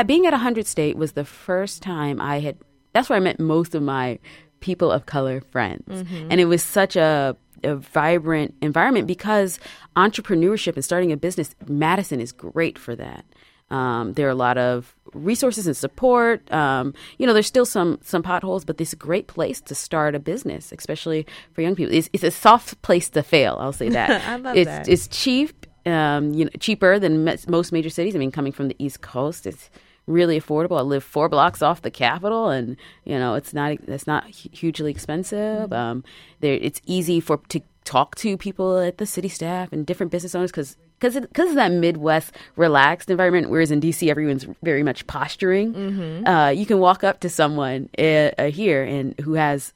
being 0.06 0.26
at 0.26 0.32
100 0.32 0.66
State 0.66 0.96
was 0.96 1.12
the 1.12 1.24
first 1.24 1.82
time 1.82 2.20
I 2.20 2.40
had. 2.40 2.58
That's 2.92 3.08
where 3.08 3.16
I 3.16 3.20
met 3.20 3.40
most 3.40 3.74
of 3.74 3.82
my 3.82 4.18
people 4.60 4.92
of 4.92 5.06
color 5.06 5.40
friends, 5.40 6.04
and 6.30 6.40
it 6.40 6.44
was 6.44 6.62
such 6.62 6.94
a 6.96 7.36
a 7.64 7.76
vibrant 7.76 8.54
environment 8.60 9.06
because 9.06 9.58
entrepreneurship 9.96 10.74
and 10.74 10.84
starting 10.84 11.12
a 11.12 11.16
business, 11.16 11.54
Madison 11.68 12.20
is 12.20 12.32
great 12.32 12.78
for 12.78 12.96
that. 12.96 13.24
Um, 13.72 14.12
there 14.12 14.26
are 14.26 14.30
a 14.30 14.34
lot 14.34 14.58
of 14.58 14.94
resources 15.14 15.66
and 15.66 15.76
support. 15.76 16.50
Um, 16.52 16.94
you 17.18 17.26
know, 17.26 17.32
there's 17.32 17.46
still 17.46 17.64
some 17.64 17.98
some 18.02 18.22
potholes, 18.22 18.64
but 18.64 18.76
this 18.76 18.90
is 18.90 18.92
a 18.92 18.96
great 18.96 19.26
place 19.26 19.60
to 19.62 19.74
start 19.74 20.14
a 20.14 20.18
business, 20.18 20.72
especially 20.72 21.26
for 21.52 21.62
young 21.62 21.74
people. 21.74 21.94
It's, 21.94 22.10
it's 22.12 22.22
a 22.22 22.30
soft 22.30 22.80
place 22.82 23.08
to 23.10 23.22
fail. 23.22 23.56
I'll 23.60 23.72
say 23.72 23.88
that. 23.98 24.22
I 24.28 24.36
love 24.36 24.56
it's, 24.56 24.68
that. 24.68 24.88
It's 24.88 25.08
cheap, 25.08 25.66
um, 25.86 26.34
you 26.34 26.44
know, 26.44 26.50
cheaper 26.60 26.98
than 26.98 27.24
me- 27.24 27.36
most 27.48 27.72
major 27.72 27.90
cities. 27.90 28.14
I 28.14 28.18
mean, 28.18 28.30
coming 28.30 28.52
from 28.52 28.68
the 28.68 28.76
East 28.78 29.00
Coast, 29.00 29.46
it's 29.46 29.70
really 30.06 30.38
affordable. 30.38 30.78
I 30.78 30.82
live 30.82 31.02
four 31.02 31.30
blocks 31.30 31.62
off 31.62 31.80
the 31.80 31.90
Capitol, 31.90 32.50
and 32.50 32.76
you 33.04 33.18
know, 33.18 33.34
it's 33.34 33.54
not 33.54 33.72
it's 33.88 34.06
not 34.06 34.26
hugely 34.28 34.90
expensive. 34.90 35.70
Mm-hmm. 35.70 35.72
Um, 35.72 36.04
there, 36.40 36.54
it's 36.54 36.82
easy 36.84 37.20
for 37.20 37.38
to 37.48 37.62
talk 37.84 38.14
to 38.16 38.36
people 38.36 38.78
at 38.78 38.98
the 38.98 39.06
city 39.06 39.28
staff 39.28 39.72
and 39.72 39.86
different 39.86 40.12
business 40.12 40.34
owners 40.34 40.52
because 40.52 40.76
because 41.02 41.20
because 41.20 41.50
of 41.50 41.56
that 41.56 41.72
Midwest 41.72 42.32
relaxed 42.56 43.10
environment. 43.10 43.50
Whereas 43.50 43.72
in 43.72 43.80
DC, 43.80 44.08
everyone's 44.08 44.46
very 44.62 44.84
much 44.84 45.06
posturing. 45.08 45.74
Mm-hmm. 45.74 46.26
Uh, 46.26 46.50
you 46.50 46.64
can 46.64 46.78
walk 46.78 47.02
up 47.02 47.20
to 47.20 47.28
someone 47.28 47.88
uh, 47.98 48.30
uh, 48.38 48.50
here 48.50 48.84
and 48.84 49.18
who 49.20 49.34
has 49.34 49.72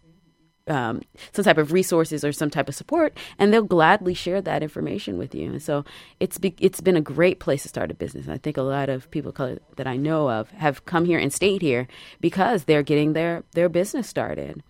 um, 0.69 1.03
some 1.33 1.45
type 1.45 1.59
of 1.59 1.73
resources 1.73 2.25
or 2.25 2.33
some 2.33 2.51
type 2.51 2.69
of 2.69 2.75
support, 2.75 3.17
and 3.39 3.53
they'll 3.53 3.63
gladly 3.63 4.15
share 4.15 4.41
that 4.41 4.63
information 4.63 5.19
with 5.19 5.35
you. 5.35 5.51
And 5.51 5.63
so 5.63 5.85
it's 6.21 6.39
be, 6.39 6.55
it's 6.61 6.81
been 6.81 6.97
a 6.97 7.01
great 7.01 7.41
place 7.41 7.63
to 7.63 7.69
start 7.69 7.91
a 7.91 7.95
business. 7.95 8.29
I 8.29 8.39
think 8.39 8.57
a 8.57 8.63
lot 8.63 8.89
of 8.89 9.11
people 9.11 9.31
of 9.31 9.35
color 9.35 9.59
that 9.77 9.87
I 9.87 9.97
know 9.97 10.31
of 10.31 10.51
have 10.53 10.85
come 10.85 11.05
here 11.05 11.19
and 11.19 11.33
stayed 11.33 11.63
here 11.63 11.89
because 12.21 12.65
they're 12.65 12.85
getting 12.85 13.15
their 13.15 13.43
their 13.53 13.69
business 13.69 14.09
started. 14.09 14.63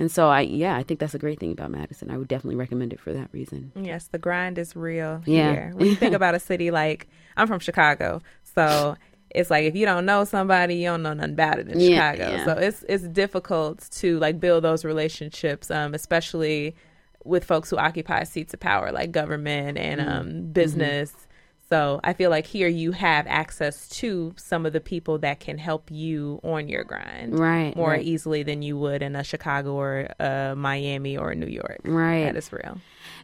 And 0.00 0.10
so 0.10 0.28
I 0.28 0.40
yeah, 0.40 0.76
I 0.76 0.82
think 0.82 0.98
that's 0.98 1.14
a 1.14 1.18
great 1.18 1.38
thing 1.38 1.52
about 1.52 1.70
Madison. 1.70 2.10
I 2.10 2.16
would 2.16 2.26
definitely 2.26 2.56
recommend 2.56 2.92
it 2.92 2.98
for 3.00 3.12
that 3.12 3.28
reason. 3.32 3.70
Yes, 3.76 4.08
the 4.08 4.18
grind 4.18 4.58
is 4.58 4.74
real 4.74 5.22
Yeah. 5.26 5.52
here. 5.52 5.72
When 5.74 5.86
you 5.86 5.94
think 5.94 6.14
about 6.20 6.34
a 6.34 6.40
city 6.40 6.70
like 6.72 7.06
I'm 7.36 7.46
from 7.46 7.60
Chicago, 7.60 8.20
so 8.42 8.96
it's 9.32 9.50
like 9.50 9.64
if 9.64 9.76
you 9.76 9.86
don't 9.86 10.06
know 10.06 10.24
somebody, 10.24 10.74
you 10.76 10.86
don't 10.86 11.02
know 11.04 11.12
nothing 11.12 11.34
about 11.34 11.58
it 11.60 11.68
in 11.68 11.78
Yeah, 11.78 12.12
Chicago. 12.12 12.30
yeah. 12.36 12.44
So 12.46 12.52
it's 12.54 12.84
it's 12.88 13.06
difficult 13.08 13.88
to 14.00 14.18
like 14.18 14.40
build 14.40 14.64
those 14.64 14.84
relationships, 14.84 15.70
um, 15.70 15.94
especially 15.94 16.74
with 17.24 17.44
folks 17.44 17.68
who 17.70 17.76
occupy 17.76 18.24
seats 18.24 18.54
of 18.54 18.60
power 18.60 18.90
like 18.92 19.12
government 19.12 19.76
and 19.78 20.00
Mm-hmm. 20.00 20.10
um, 20.10 20.52
business. 20.52 21.14
So 21.70 22.00
I 22.02 22.14
feel 22.14 22.30
like 22.30 22.46
here 22.46 22.66
you 22.66 22.90
have 22.92 23.26
access 23.28 23.88
to 24.00 24.34
some 24.36 24.66
of 24.66 24.72
the 24.72 24.80
people 24.80 25.18
that 25.18 25.38
can 25.38 25.56
help 25.56 25.88
you 25.90 26.40
on 26.42 26.68
your 26.68 26.82
grind 26.82 27.38
Right, 27.38 27.76
more 27.76 27.90
right. 27.90 28.02
easily 28.04 28.42
than 28.42 28.60
you 28.62 28.76
would 28.76 29.02
in 29.02 29.14
a 29.14 29.22
Chicago 29.22 29.74
or 29.74 30.08
a 30.18 30.54
Miami 30.56 31.16
or 31.16 31.32
New 31.36 31.46
York. 31.46 31.78
Right. 31.84 32.24
That 32.24 32.36
is 32.36 32.52
real. 32.52 32.78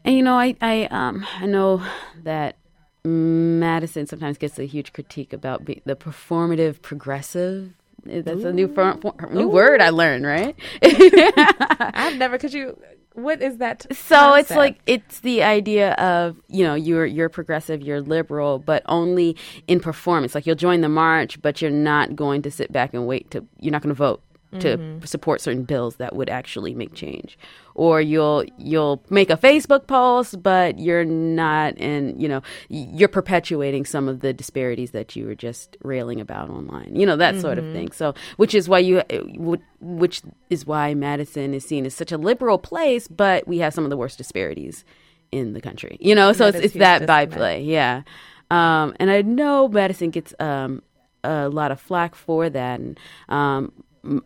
And 0.04 0.16
you 0.16 0.22
know, 0.22 0.35
I 0.38 0.54
I 0.61 0.85
um 0.92 1.26
I 1.40 1.46
know 1.46 1.82
that 2.22 2.56
Madison 3.04 4.06
sometimes 4.06 4.38
gets 4.38 4.59
a 4.59 4.64
huge 4.64 4.92
critique 4.92 5.32
about 5.32 5.64
be, 5.64 5.82
the 5.85 5.96
performative 5.96 6.82
progressive. 6.82 7.72
That's 8.04 8.44
a 8.44 8.52
new 8.52 8.68
for, 8.68 8.96
for- 9.00 9.14
new 9.32 9.48
word 9.48 9.80
I 9.80 9.90
learned, 9.90 10.24
right? 10.24 10.54
I've 10.82 12.16
never. 12.16 12.38
Could 12.38 12.52
you? 12.52 12.78
What 13.16 13.40
is 13.40 13.57
that? 13.59 13.81
t- 13.81 13.94
so 13.94 14.35
it's 14.35 14.50
like 14.50 14.79
it's 14.87 15.20
the 15.20 15.42
idea 15.42 15.92
of 15.94 16.37
you 16.48 16.64
know 16.64 16.74
you're 16.74 17.07
you're 17.07 17.31
progressive, 17.31 17.81
you're 17.81 18.02
liberal, 18.02 18.59
but 18.59 18.83
only 18.87 19.37
in 19.66 19.81
performance. 19.81 20.35
Like 20.35 20.46
you'll 20.46 20.55
join 20.55 20.83
the 20.83 20.88
march, 20.90 21.40
but 21.40 21.62
you're 21.62 21.70
not 21.70 22.14
going 22.14 22.42
to 22.42 22.50
sit 22.50 22.70
back 22.70 22.92
and 22.92 23.07
wait 23.07 23.31
to. 23.31 23.44
You're 23.59 23.72
not 23.72 23.83
going 23.83 23.94
to 23.94 23.98
vote 23.98 24.22
to 24.61 24.77
Mm-hmm. 24.77 25.05
support 25.05 25.40
certain 25.40 25.64
bills 25.64 25.97
that 25.97 26.14
would 26.14 26.29
actually 26.29 26.75
make 26.75 26.92
change. 26.95 27.38
Or 27.75 28.01
you'll 28.01 28.45
you'll 28.59 29.03
make 29.11 29.31
a 29.31 29.37
facebook 29.37 29.87
post 29.87 30.42
but 30.42 30.79
you're 30.79 31.05
not 31.05 31.75
and 31.79 32.21
you 32.21 32.29
know 32.29 32.42
you're 32.69 33.09
perpetuating 33.09 33.85
some 33.85 34.09
of 34.09 34.21
the 34.21 34.33
disparities 34.33 34.90
that 34.92 35.14
you 35.16 35.27
were 35.27 35.35
just 35.35 35.77
railing 35.83 36.21
about 36.21 36.49
online 36.51 36.97
you 36.97 37.05
know 37.07 37.16
that 37.16 37.38
sort 37.40 37.59
of 37.59 37.64
thing. 37.73 37.92
So 37.92 38.14
which 38.38 38.55
is 38.55 38.69
why 38.69 38.79
you 38.81 38.99
uh, 39.01 39.57
which 39.81 40.23
is 40.51 40.66
why 40.66 40.95
madison 40.95 41.53
is 41.55 41.64
seen 41.64 41.85
as 41.87 41.95
such 41.95 42.12
a 42.12 42.19
liberal 42.19 42.59
place 42.59 43.09
but 43.09 43.47
we 43.47 43.59
have 43.59 43.75
some 43.75 43.85
of 43.85 43.90
the 43.90 43.97
worst 43.97 44.16
disparities 44.19 44.85
in 45.33 45.53
the 45.53 45.61
country 45.61 45.99
you 46.01 46.14
know? 46.14 46.33
So 46.33 46.51
That 46.51 46.64
it's, 46.64 46.75
it's 46.75 46.81
that 46.81 47.07
byplay 47.07 47.62
yeah. 47.62 48.03
Um, 48.51 48.95
and 48.99 49.11
i 49.11 49.23
know 49.23 49.69
madison 49.69 50.11
gets 50.11 50.33
um, 50.40 50.83
a 51.25 51.49
lot 51.49 51.73
of 51.73 51.81
flack 51.81 52.14
for 52.14 52.49
that. 52.49 52.79
And 52.79 53.01
um, 53.29 53.73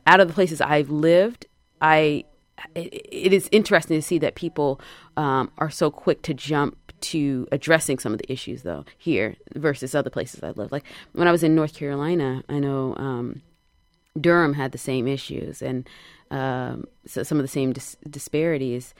out 0.07 0.21
of 0.21 0.29
the 0.29 0.35
places 0.35 0.61
i've 0.61 0.91
lived 0.91 1.47
i 1.81 2.25
it, 2.75 2.93
it 3.11 3.33
is 3.33 3.49
interesting 3.53 3.97
to 3.97 4.03
see 4.03 4.19
that 4.19 4.35
people 4.35 4.81
um, 5.17 5.51
are 5.57 5.71
so 5.71 5.91
quick 5.91 6.21
to 6.23 6.35
jump 6.35 6.77
to 7.01 7.49
addressing 7.51 7.99
some 7.99 8.13
of 8.13 8.19
the 8.19 8.31
issues 8.31 8.63
though 8.63 8.85
here 8.99 9.35
versus 9.55 9.95
other 9.95 10.11
places 10.11 10.43
I've 10.43 10.59
lived 10.59 10.71
like 10.71 10.85
when 11.13 11.27
i 11.27 11.33
was 11.33 11.43
in 11.43 11.55
north 11.55 11.75
carolina 11.75 12.43
i 12.51 12.59
know 12.59 12.95
um, 12.97 13.41
Durham 14.21 14.53
had 14.53 14.73
the 14.73 14.79
same 14.79 15.09
issues 15.09 15.63
and 15.63 15.89
um, 16.31 16.87
so 17.07 17.23
some 17.23 17.39
of 17.39 17.45
the 17.45 17.49
same 17.49 17.73
dis- 17.73 17.97
disparities, 18.09 18.95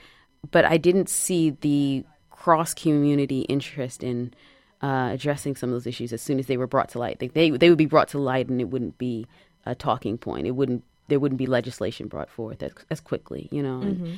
but 0.51 0.65
I 0.65 0.77
didn't 0.77 1.09
see 1.09 1.51
the 1.51 2.05
cross 2.31 2.75
community 2.75 3.43
interest 3.43 4.03
in 4.03 4.35
uh, 4.83 5.11
addressing 5.13 5.55
some 5.55 5.71
of 5.71 5.75
those 5.75 5.87
issues 5.87 6.13
as 6.13 6.23
soon 6.23 6.39
as 6.39 6.47
they 6.47 6.57
were 6.57 6.67
brought 6.67 6.89
to 6.91 6.99
light. 6.99 7.19
They, 7.19 7.29
they 7.29 7.51
they 7.51 7.69
would 7.69 7.79
be 7.79 7.87
brought 7.87 8.09
to 8.09 8.19
light, 8.19 8.49
and 8.49 8.61
it 8.61 8.71
wouldn't 8.71 8.99
be 8.99 9.27
a 9.67 9.75
talking 9.75 10.19
point. 10.19 10.47
It 10.47 10.53
wouldn't 10.53 10.85
there 11.09 11.21
wouldn't 11.21 11.39
be 11.39 11.47
legislation 11.47 12.07
brought 12.09 12.31
forth 12.31 12.63
as, 12.63 12.73
as 12.89 13.01
quickly, 13.01 13.49
you 13.51 13.63
know. 13.63 13.81
And, 13.81 13.97
mm-hmm. 13.97 14.15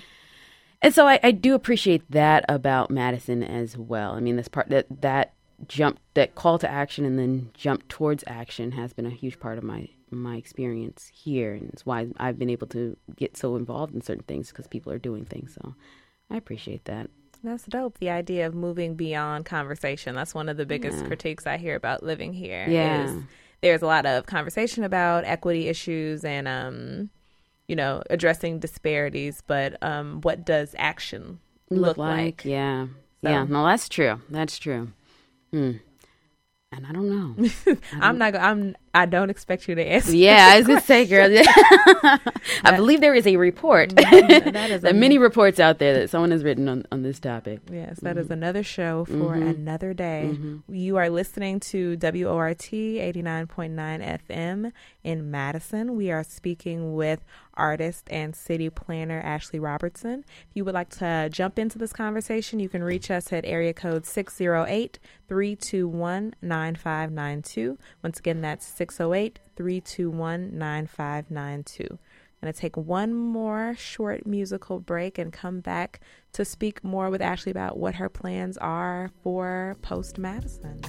and 0.83 0.95
so 0.95 1.07
I, 1.07 1.19
I 1.23 1.31
do 1.31 1.55
appreciate 1.55 2.03
that 2.11 2.45
about 2.49 2.91
Madison 2.91 3.43
as 3.43 3.77
well. 3.77 4.13
I 4.13 4.21
mean, 4.21 4.37
this 4.37 4.49
part 4.49 4.69
that 4.69 4.87
that 5.01 5.33
jump, 5.69 5.99
that 6.15 6.35
call 6.35 6.59
to 6.59 6.71
action, 6.71 7.05
and 7.05 7.19
then 7.19 7.51
jump 7.55 7.89
towards 7.89 8.25
action 8.27 8.73
has 8.73 8.93
been 8.93 9.07
a 9.07 9.11
huge 9.11 9.41
part 9.41 9.59
of 9.59 9.65
my 9.65 9.89
my 10.11 10.37
experience 10.37 11.11
here, 11.13 11.55
and 11.55 11.71
it's 11.73 11.87
why 11.87 12.09
I've 12.19 12.39
been 12.39 12.51
able 12.51 12.67
to 12.69 12.97
get 13.17 13.37
so 13.37 13.57
involved 13.57 13.95
in 13.95 14.03
certain 14.03 14.25
things 14.25 14.49
because 14.49 14.67
people 14.67 14.93
are 14.93 14.99
doing 14.99 15.25
things. 15.25 15.55
So 15.55 15.75
I 16.31 16.37
appreciate 16.37 16.85
that. 16.85 17.11
That's 17.43 17.65
dope. 17.65 17.99
The 17.99 18.11
idea 18.11 18.47
of 18.47 18.55
moving 18.55 18.95
beyond 18.95 19.47
conversation. 19.47 20.15
That's 20.15 20.35
one 20.35 20.49
of 20.49 20.57
the 20.57 20.67
biggest 20.67 20.99
Yeah. 20.99 21.07
critiques 21.07 21.47
I 21.47 21.57
hear 21.57 21.75
about 21.75 22.03
living 22.03 22.33
here. 22.33 22.67
Yeah. 22.69 23.05
is 23.05 23.23
there's 23.63 23.83
a 23.83 23.87
lot 23.87 24.05
of 24.07 24.27
conversation 24.27 24.85
about 24.85 25.25
equity 25.25 25.69
issues 25.69 26.25
and 26.25 26.47
um, 26.49 27.11
you 27.69 27.77
know, 27.77 28.03
addressing 28.11 28.59
disparities, 28.59 29.43
but 29.47 29.81
um, 29.83 30.21
what 30.23 30.45
does 30.45 30.75
action 30.79 31.39
look, 31.71 31.97
like? 31.97 32.45
yeah, 32.45 32.87
So- 33.23 33.31
yeah. 33.31 33.45
No, 33.45 33.65
that's 33.65 33.89
true. 33.89 34.21
That's 34.29 34.59
true. 34.59 34.93
Hmm. 35.53 35.73
And 36.75 36.87
I 36.87 36.93
don't 36.93 37.09
know. 37.09 37.77
I'm 38.01 38.19
not. 38.19 38.33
go- 38.33 38.39
I'm. 38.39 38.75
I 38.95 39.07
don't 39.07 39.31
expect 39.31 39.69
you 39.69 39.75
to 39.75 39.83
answer. 39.83 40.15
Yeah, 40.15 40.51
I 40.53 40.59
was 40.59 40.67
gonna 40.67 40.81
say, 40.81 41.07
girl. 41.07 41.31
I 42.65 42.77
believe 42.77 43.01
there 43.01 43.15
is 43.15 43.27
a 43.27 43.37
report. 43.37 43.97
that 43.97 44.71
is 44.71 44.83
there 44.83 44.91
are 44.91 44.95
many 44.95 45.17
reports 45.17 45.59
out 45.59 45.79
there 45.79 45.95
that 45.95 46.11
someone 46.11 46.31
has 46.31 46.45
written 46.45 46.69
on, 46.69 46.85
on 46.93 47.03
this 47.03 47.19
topic. 47.19 47.61
Yes, 47.71 48.01
that 48.01 48.19
is 48.19 48.25
mm-hmm. 48.25 48.35
another 48.35 48.63
show 48.63 49.07
for 49.07 49.35
mm-hmm. 49.35 49.49
another 49.49 49.95
day. 49.95 50.31
Mm-hmm. 50.33 50.75
You 50.75 50.99
are 50.99 51.09
listening 51.09 51.61
to 51.61 51.97
WORT 52.03 52.59
89.9 52.59 54.21
FM 54.29 54.73
in 55.03 55.31
Madison. 55.31 55.97
We 55.97 56.11
are 56.11 56.23
speaking 56.23 56.95
with 56.95 57.25
artist 57.55 58.09
and 58.11 58.35
city 58.35 58.71
planner 58.71 59.21
Ashley 59.21 59.59
Robertson. 59.59 60.25
If 60.51 60.57
you 60.57 60.65
would 60.65 60.75
like 60.75 60.91
to 60.91 61.29
jump 61.31 61.59
into 61.59 61.79
this 61.79 61.93
conversation, 61.93 62.61
you 62.61 62.69
can 62.69 62.83
reach 62.83 63.11
us 63.11 63.33
at 63.33 63.45
area 63.45 63.75
code 63.75 64.07
608 64.07 64.99
321 65.29 66.35
9592. 66.43 67.79
Once 68.03 68.19
again, 68.19 68.41
that's 68.41 68.67
608 68.83 69.39
321 69.55 70.59
9592. 70.59 71.99
Going 72.41 72.53
to 72.53 72.61
take 72.61 72.77
one 72.77 73.15
more 73.15 73.77
short 73.79 74.27
musical 74.27 74.81
break 74.81 75.19
and 75.19 75.33
come 75.33 75.61
back 75.61 76.01
to 76.33 76.45
speak 76.45 76.83
more 76.83 77.09
with 77.09 77.23
Ashley 77.23 77.53
about 77.53 77.77
what 77.77 77.95
her 77.95 78.09
plans 78.09 78.59
are 78.59 79.13
for 79.23 79.77
post 79.83 80.19
Madison. 80.19 80.81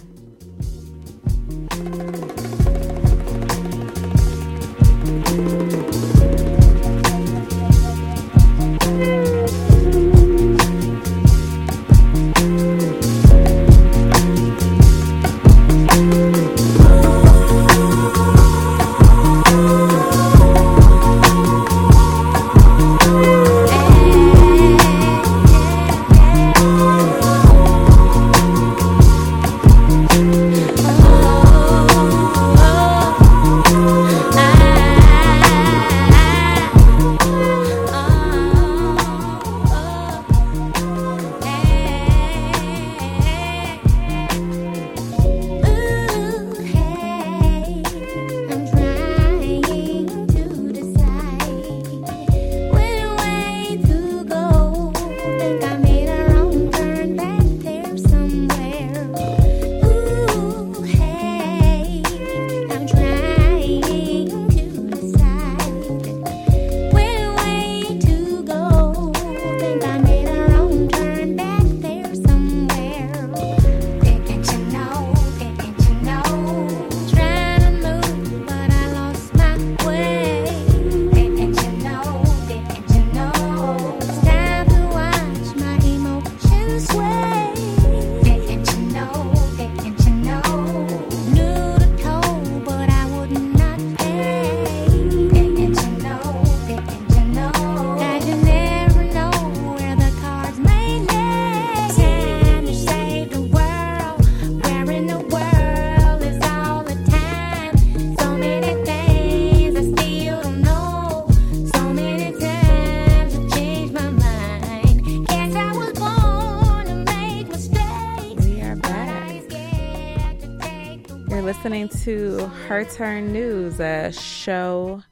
Her 122.74 122.84
Turn 122.84 123.32
News, 123.32 123.80
a 123.80 124.12
show 124.12 125.04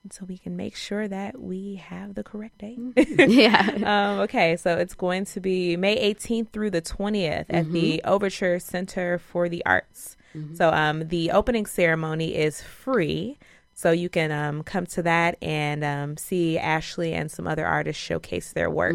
So 0.10 0.26
we 0.26 0.38
can 0.38 0.56
make 0.56 0.76
sure 0.76 1.08
that 1.08 1.40
we 1.40 1.76
have 1.76 2.16
the 2.16 2.24
correct 2.24 2.58
date. 2.58 2.80
yeah. 3.20 3.70
um, 3.86 4.20
okay, 4.22 4.58
so 4.58 4.78
it's 4.78 4.96
going 4.96 5.26
to 5.26 5.40
be 5.40 5.78
May 5.78 6.14
18th 6.14 6.50
through 6.50 6.72
the 6.72 6.82
20th 6.82 7.46
at 7.50 7.72
the 7.72 8.02
Overture 8.04 8.60
Center 8.60 9.20
for 9.20 9.48
the 9.48 9.64
Arts. 9.66 10.18
So 10.56 10.70
um, 10.70 11.08
the 11.10 11.32
opening 11.32 11.66
ceremony 11.66 12.36
is 12.36 12.62
free. 12.64 13.38
So 13.74 13.92
you 13.92 14.10
can 14.10 14.32
um, 14.32 14.64
come 14.64 14.86
to 14.88 15.04
that 15.04 15.38
and 15.42 15.84
um, 15.84 16.18
see 16.18 16.58
Ashley 16.58 17.14
and 17.14 17.30
some 17.32 17.48
other 17.48 17.66
artists 17.66 18.02
showcase 18.02 18.54
their 18.54 18.70
work. 18.70 18.94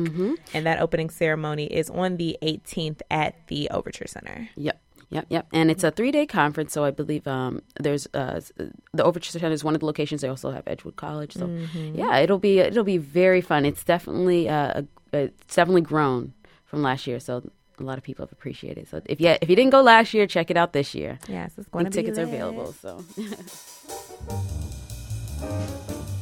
And 0.54 0.66
that 0.66 0.80
opening 0.80 1.10
ceremony 1.10 1.64
is 1.66 1.88
on 1.90 2.16
the 2.16 2.36
18th 2.42 3.00
at 3.10 3.34
the 3.48 3.68
Overture 3.70 4.06
Center. 4.06 4.48
Yep. 4.56 4.80
Yep, 5.16 5.26
yep, 5.30 5.46
and 5.50 5.70
it's 5.70 5.82
a 5.82 5.90
three-day 5.90 6.26
conference. 6.26 6.74
So 6.74 6.84
I 6.84 6.90
believe 6.90 7.26
um, 7.26 7.62
there's 7.80 8.06
uh, 8.12 8.38
the 8.92 9.02
Overture 9.02 9.30
Center 9.30 9.50
is 9.50 9.64
one 9.64 9.74
of 9.74 9.80
the 9.80 9.86
locations. 9.86 10.20
They 10.20 10.28
also 10.28 10.50
have 10.50 10.62
Edgewood 10.66 10.96
College. 10.96 11.32
So 11.32 11.46
yeah, 11.74 12.18
it'll 12.18 12.38
be 12.38 12.58
it'll 12.58 12.84
be 12.84 12.98
very 12.98 13.40
fun. 13.40 13.64
It's 13.64 13.82
definitely 13.82 14.46
uh, 14.46 14.82
a, 15.14 15.18
it's 15.18 15.56
definitely 15.56 15.80
grown 15.80 16.34
from 16.66 16.82
last 16.82 17.06
year. 17.06 17.18
So 17.18 17.50
a 17.78 17.82
lot 17.82 17.96
of 17.96 18.04
people 18.04 18.26
have 18.26 18.32
appreciated. 18.32 18.82
it. 18.82 18.88
So 18.88 19.00
if 19.06 19.18
you 19.18 19.36
if 19.40 19.48
you 19.48 19.56
didn't 19.56 19.72
go 19.72 19.80
last 19.80 20.12
year, 20.12 20.26
check 20.26 20.50
it 20.50 20.58
out 20.58 20.74
this 20.74 20.94
year. 20.94 21.18
Yes, 21.28 21.52
it's 21.56 21.68
going 21.68 21.86
to 21.86 21.90
be 21.90 21.94
tickets 21.94 22.18
are 22.18 22.24
available. 22.24 22.74
So. 22.74 23.02